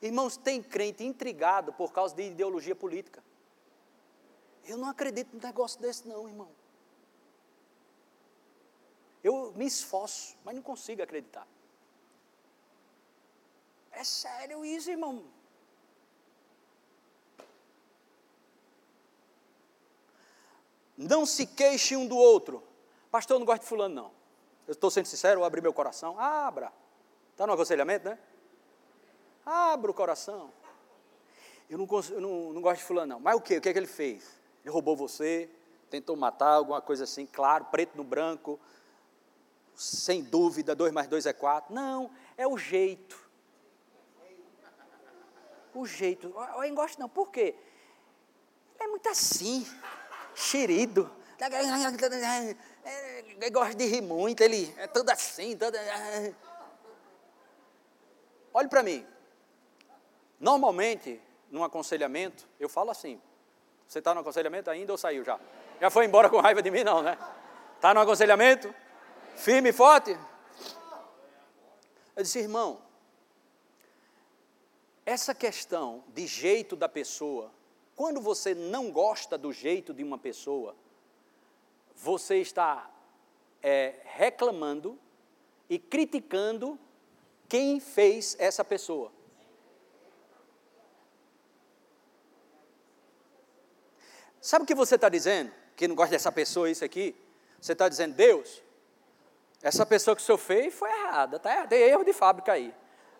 [0.00, 3.24] Irmãos, tem crente intrigado por causa de ideologia política.
[4.64, 6.50] Eu não acredito num negócio desse, não, irmão.
[9.22, 11.46] Eu me esforço, mas não consigo acreditar.
[13.90, 15.24] É sério isso, irmão.
[20.96, 22.62] Não se queixe um do outro.
[23.10, 24.15] Pastor, eu não gosto de fulano, não.
[24.66, 26.18] Eu estou sendo sincero, vou abrir meu coração.
[26.18, 26.72] Abra.
[27.32, 28.18] Está no aconselhamento, né?
[29.44, 30.52] Abra o coração.
[31.68, 33.20] Eu não, eu não, não gosto de fulano, não.
[33.20, 33.58] Mas o quê?
[33.58, 34.40] O que é que ele fez?
[34.64, 35.48] Ele roubou você,
[35.90, 38.58] tentou matar, alguma coisa assim, claro, preto no branco,
[39.74, 41.74] sem dúvida, dois mais dois é quatro.
[41.74, 43.18] Não, é o jeito.
[45.74, 46.28] O jeito.
[46.28, 47.54] Eu não gosto não, por quê?
[48.74, 49.66] Ele é muito assim,
[50.34, 51.10] xerido.
[52.86, 55.74] Ele gosta de rir muito, ele é todo assim, todo...
[55.76, 56.34] É.
[58.54, 59.06] Olhe para mim.
[60.38, 61.20] Normalmente,
[61.50, 63.20] num aconselhamento, eu falo assim.
[63.86, 65.38] Você está no aconselhamento ainda ou saiu já?
[65.80, 67.18] Já foi embora com raiva de mim, não, né?
[67.74, 68.74] Está no aconselhamento?
[69.36, 70.18] Firme e forte?
[72.14, 72.80] Eu disse, irmão,
[75.04, 77.52] essa questão de jeito da pessoa,
[77.94, 80.74] quando você não gosta do jeito de uma pessoa,
[81.96, 82.90] você está
[83.62, 84.98] é, reclamando
[85.68, 86.78] e criticando
[87.48, 89.10] quem fez essa pessoa.
[94.40, 95.50] Sabe o que você está dizendo?
[95.74, 97.16] Que não gosta dessa pessoa, isso aqui?
[97.60, 98.62] Você está dizendo, Deus,
[99.60, 101.66] essa pessoa que o senhor fez foi errada, tá?
[101.66, 102.72] tem erro de fábrica aí.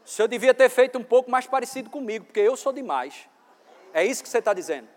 [0.05, 3.29] O senhor devia ter feito um pouco mais parecido comigo, porque eu sou demais.
[3.93, 4.89] É isso que você está dizendo.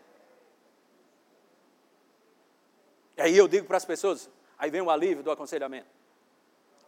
[3.20, 5.88] E aí eu digo para as pessoas, Aí vem o alívio do aconselhamento.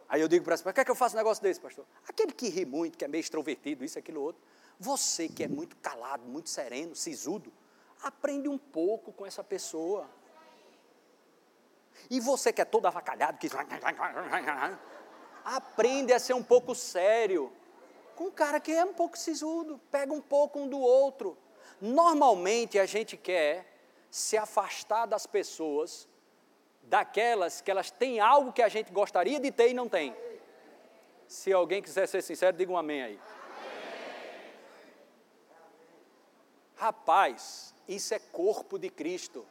[0.06, 1.86] Aí eu digo para as pessoas, quer que eu faça um negócio desse, pastor?
[2.06, 4.42] Aquele que ri muito, que é meio extrovertido, isso, aquilo, outro.
[4.78, 7.50] Você que é muito calado, muito sereno, sisudo,
[8.02, 10.06] aprende um pouco com essa pessoa.
[12.10, 13.48] E você que é todo avacalhado, que...
[15.42, 17.50] Aprende a ser um pouco sério.
[18.14, 21.38] Com um cara que é um pouco sisudo, pega um pouco um do outro.
[21.80, 23.66] Normalmente a gente quer
[24.10, 26.06] se afastar das pessoas
[26.92, 30.14] daquelas que elas têm algo que a gente gostaria de ter e não tem.
[31.26, 33.20] Se alguém quiser ser sincero, diga um amém aí.
[36.76, 39.46] Rapaz, isso é corpo de Cristo.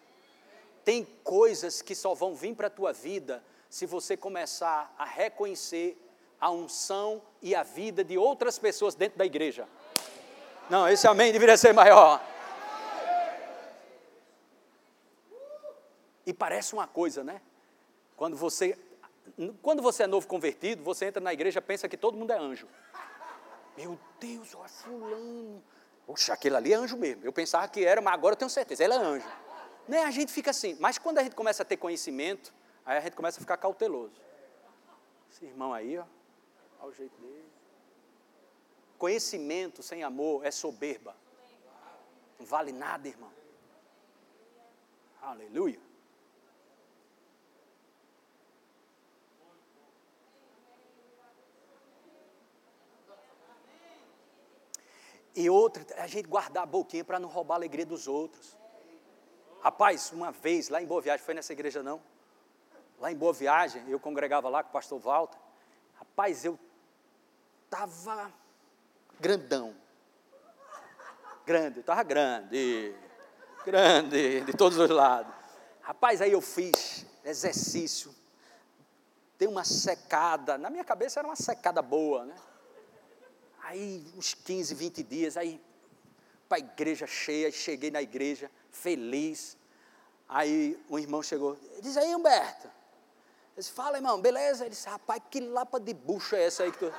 [0.85, 5.97] Tem coisas que só vão vir para a tua vida se você começar a reconhecer
[6.39, 9.67] a unção e a vida de outras pessoas dentro da igreja.
[10.69, 12.21] Não, esse amém deveria ser maior.
[16.31, 17.41] E parece uma coisa, né?
[18.15, 18.79] Quando você,
[19.61, 22.69] quando você é novo convertido, você entra na igreja pensa que todo mundo é anjo.
[23.75, 25.61] Meu Deus, olha fulano.
[26.05, 27.25] Poxa, aquele ali é anjo mesmo.
[27.25, 29.27] Eu pensava que era, mas agora eu tenho certeza, ele é anjo.
[29.89, 30.03] Né?
[30.03, 30.77] A gente fica assim.
[30.79, 32.53] Mas quando a gente começa a ter conhecimento,
[32.85, 34.15] aí a gente começa a ficar cauteloso.
[35.29, 36.05] Esse irmão aí, ó,
[36.79, 37.51] olha o jeito dele.
[38.97, 41.13] Conhecimento sem amor é soberba.
[42.39, 43.33] Não vale nada, irmão.
[45.21, 45.90] Aleluia.
[55.35, 58.57] E outra, a gente guardar a boquinha para não roubar a alegria dos outros.
[59.61, 62.01] Rapaz, uma vez lá em Boa Viagem, foi nessa igreja não?
[62.99, 65.37] Lá em Boa Viagem, eu congregava lá com o pastor Walter.
[65.93, 66.59] Rapaz, eu
[67.65, 68.31] estava
[69.19, 69.75] grandão.
[71.45, 72.93] Grande, eu estava grande.
[73.65, 75.33] Grande, de todos os lados.
[75.81, 78.13] Rapaz, aí eu fiz exercício.
[79.37, 80.57] Tem uma secada.
[80.57, 82.35] Na minha cabeça era uma secada boa, né?
[83.71, 85.57] Aí, uns 15, 20 dias, aí,
[86.49, 89.55] para a igreja cheia, cheguei na igreja, feliz.
[90.27, 92.67] Aí, um irmão chegou, diz aí, Humberto.
[92.67, 94.65] Eu disse, fala, irmão, beleza?
[94.65, 96.93] Ele disse, rapaz, que lapa de bucha é essa aí que tu...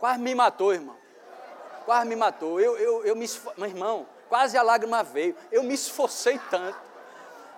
[0.00, 0.96] Quase me matou, irmão.
[1.84, 2.60] Quase me matou.
[2.60, 5.36] Eu, eu, eu me esforcei, meu irmão, quase a lágrima veio.
[5.52, 6.76] Eu me esforcei tanto.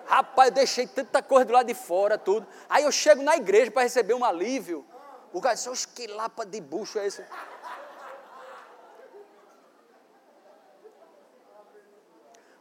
[0.05, 2.45] Rapaz, eu deixei tanta coisa do lado de fora, tudo.
[2.69, 4.85] Aí eu chego na igreja para receber um alívio.
[5.31, 7.23] O cara disse, que lapa de bucho é esse?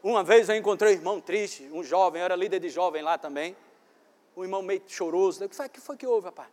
[0.02, 3.18] Uma vez eu encontrei um irmão triste, um jovem, eu era líder de jovem lá
[3.18, 3.56] também.
[4.36, 5.44] Um irmão meio choroso.
[5.44, 6.48] O que foi que, foi que houve, rapaz?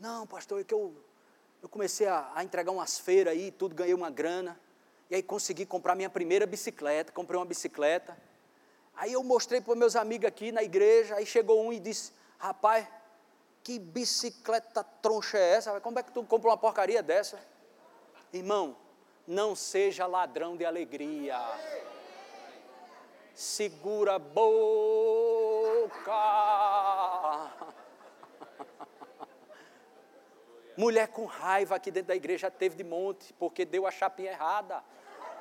[0.00, 0.94] Não, pastor, é que eu,
[1.62, 4.58] eu comecei a, a entregar umas feiras aí, tudo, ganhei uma grana.
[5.10, 8.16] E aí consegui comprar minha primeira bicicleta, comprei uma bicicleta.
[8.96, 12.86] Aí eu mostrei para meus amigos aqui na igreja, aí chegou um e disse, rapaz,
[13.68, 15.78] que bicicleta troncha é essa?
[15.78, 17.38] Como é que tu compra uma porcaria dessa?
[18.32, 18.74] Irmão,
[19.26, 21.38] não seja ladrão de alegria
[23.34, 24.62] segura a boca.
[30.74, 34.82] Mulher com raiva aqui dentro da igreja teve de monte, porque deu a chapinha errada.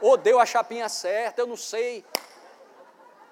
[0.01, 2.03] Ou deu a chapinha certa, eu não sei.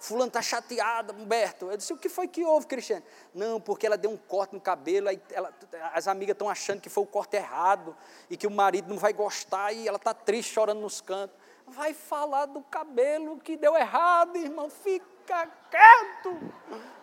[0.06, 1.70] Fulano está chateada, Humberto.
[1.70, 3.04] Eu disse, o que foi que houve, Cristiano?
[3.34, 5.54] Não, porque ela deu um corte no cabelo, aí ela,
[5.94, 7.96] as amigas estão achando que foi o corte errado,
[8.30, 11.36] e que o marido não vai gostar, e ela está triste, chorando nos cantos
[11.68, 14.70] vai falar do cabelo que deu errado, irmão.
[14.70, 16.54] Fica quieto.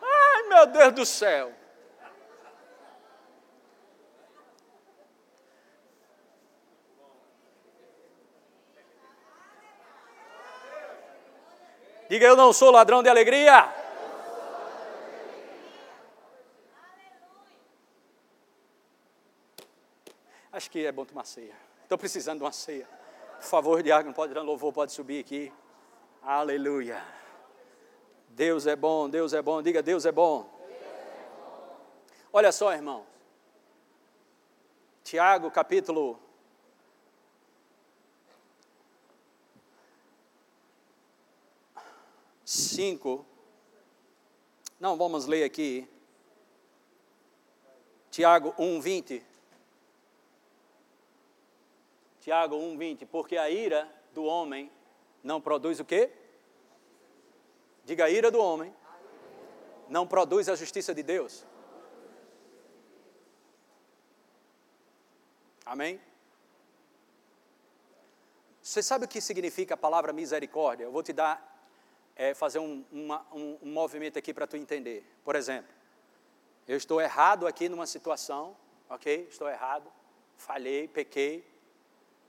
[0.01, 1.53] Ai, meu Deus do céu.
[12.13, 13.75] Diga, eu não sou ladrão de alegria.
[20.53, 21.57] Acho que é bom tomar ceia.
[21.83, 22.87] Estou precisando de uma ceia.
[23.37, 25.51] Por favor, diácono, pode dar louvor, pode subir aqui.
[26.23, 27.03] Aleluia.
[28.29, 29.63] Deus é bom, Deus é bom.
[29.63, 30.47] Diga, Deus é bom.
[32.31, 33.07] Olha só, irmão.
[35.03, 36.21] Tiago, capítulo
[42.53, 43.25] cinco.
[44.79, 45.89] Não, vamos ler aqui.
[48.11, 49.25] Tiago 1, 20.
[52.21, 54.71] Tiago 1,20, porque a ira do homem
[55.25, 56.11] não produz o quê?
[57.85, 58.73] Diga a ira do homem.
[59.89, 61.45] Não produz a justiça de Deus.
[65.67, 66.01] Amém?
[68.63, 70.85] Você sabe o que significa a palavra misericórdia?
[70.85, 71.62] Eu vou te dar,
[72.17, 75.05] é, fazer um, uma, um, um movimento aqui para tu entender.
[75.25, 75.73] Por exemplo,
[76.67, 78.57] eu estou errado aqui numa situação,
[78.89, 79.27] ok?
[79.31, 79.91] Estou errado,
[80.37, 81.45] falhei, pequei,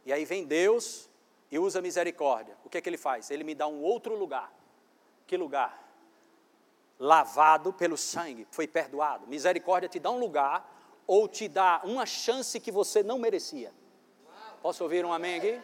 [0.06, 1.10] e aí vem Deus
[1.52, 2.58] e usa misericórdia.
[2.66, 3.30] O que é que ele faz?
[3.32, 4.52] Ele me dá um outro lugar.
[5.28, 5.82] Que lugar?
[7.00, 9.28] Lavado pelo sangue, foi perdoado.
[9.28, 10.70] Misericórdia te dá um lugar
[11.06, 13.72] ou te dá uma chance que você não merecia.
[14.62, 15.62] Posso ouvir um amém aqui?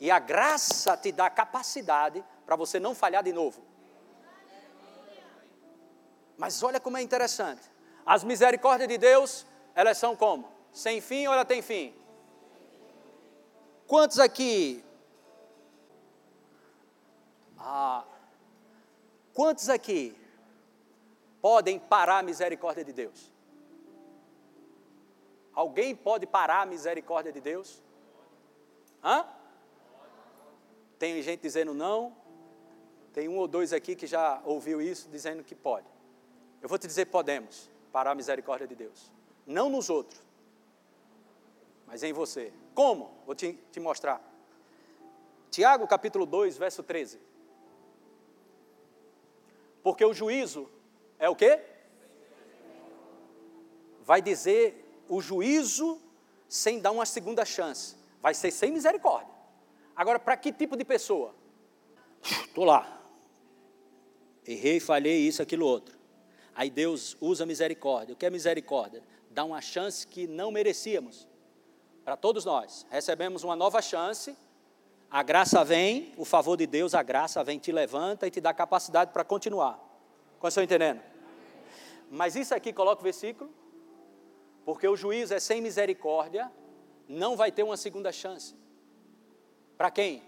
[0.00, 3.62] E a graça te dá capacidade para você não falhar de novo.
[6.38, 7.60] Mas olha como é interessante.
[8.06, 9.44] As misericórdias de Deus,
[9.74, 10.50] elas são como?
[10.72, 11.94] Sem fim ou ela tem fim?
[13.86, 14.82] Quantos aqui?
[17.58, 18.02] Ah,
[19.34, 20.16] quantos aqui
[21.42, 23.30] podem parar a misericórdia de Deus?
[25.52, 27.82] Alguém pode parar a misericórdia de Deus?
[29.04, 29.26] Hã?
[30.98, 32.17] Tem gente dizendo não.
[33.12, 35.86] Tem um ou dois aqui que já ouviu isso dizendo que pode.
[36.60, 39.10] Eu vou te dizer: podemos parar a misericórdia de Deus.
[39.46, 40.22] Não nos outros,
[41.86, 42.52] mas em você.
[42.74, 43.10] Como?
[43.24, 44.22] Vou te, te mostrar.
[45.50, 47.18] Tiago capítulo 2, verso 13.
[49.82, 50.68] Porque o juízo
[51.18, 51.60] é o quê?
[54.02, 56.00] Vai dizer o juízo
[56.48, 57.96] sem dar uma segunda chance.
[58.20, 59.32] Vai ser sem misericórdia.
[59.94, 61.34] Agora, para que tipo de pessoa?
[62.22, 62.97] Estou lá.
[64.50, 65.94] Errei, falhei, isso, aquilo, outro.
[66.54, 68.14] Aí Deus usa misericórdia.
[68.14, 69.02] O que é misericórdia?
[69.30, 71.28] Dá uma chance que não merecíamos
[72.02, 72.86] para todos nós.
[72.90, 74.34] Recebemos uma nova chance,
[75.10, 78.54] a graça vem, o favor de Deus, a graça vem, te levanta e te dá
[78.54, 79.78] capacidade para continuar.
[80.38, 81.02] Como estão entendendo?
[82.10, 83.52] Mas isso aqui, coloca o versículo,
[84.64, 86.50] porque o juiz é sem misericórdia,
[87.06, 88.54] não vai ter uma segunda chance.
[89.76, 90.22] Para quem?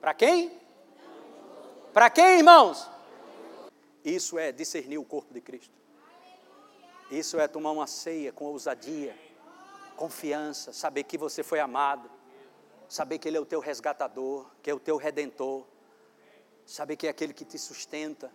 [0.00, 0.65] Para quem?
[1.96, 2.90] Para quem, irmãos?
[4.04, 5.72] Isso é discernir o corpo de Cristo.
[7.10, 9.16] Isso é tomar uma ceia com ousadia
[9.96, 12.10] confiança, saber que você foi amado,
[12.86, 15.64] saber que Ele é o teu resgatador, que é o teu redentor,
[16.66, 18.30] saber que é aquele que te sustenta,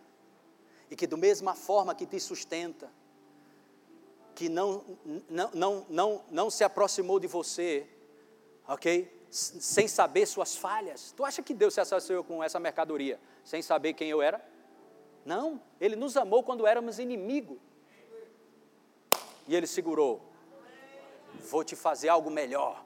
[0.89, 2.91] e que, da mesma forma que te sustenta,
[4.33, 4.83] que não,
[5.29, 7.87] não, não, não, não se aproximou de você
[8.67, 9.27] ok?
[9.29, 11.13] Sem saber suas falhas.
[11.15, 14.43] Tu acha que Deus se associou com essa mercadoria sem saber quem eu era?
[15.25, 17.57] Não, Ele nos amou quando éramos inimigos.
[19.47, 20.21] E Ele segurou.
[21.49, 22.83] Vou te fazer algo melhor.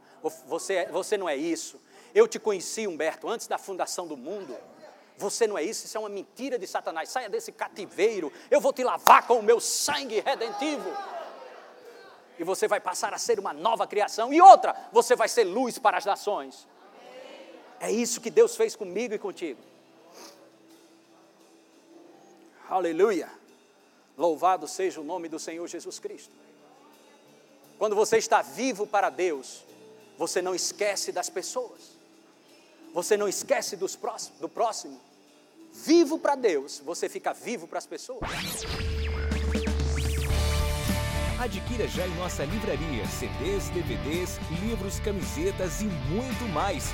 [0.47, 1.80] Você, você não é isso.
[2.14, 4.56] Eu te conheci, Humberto, antes da fundação do mundo.
[5.18, 7.10] Você não é isso, isso é uma mentira de Satanás.
[7.10, 8.32] Saia desse cativeiro.
[8.49, 10.89] Eu vou te lavar com o meu sangue redentivo.
[12.38, 14.34] E você vai passar a ser uma nova criação.
[14.34, 16.68] E outra, você vai ser luz para as nações.
[17.80, 19.62] É isso que Deus fez comigo e contigo.
[22.70, 23.30] Aleluia.
[24.18, 26.34] Louvado seja o nome do Senhor Jesus Cristo.
[27.78, 29.66] Quando você está vivo para Deus,
[30.18, 31.95] você não esquece das pessoas.
[32.93, 34.99] Você não esquece dos próximos, do próximo.
[35.74, 38.22] Vivo para Deus, você fica vivo para as pessoas.
[41.38, 46.93] Adquira já em nossa livraria CDs, DVDs, livros, camisetas e muito mais.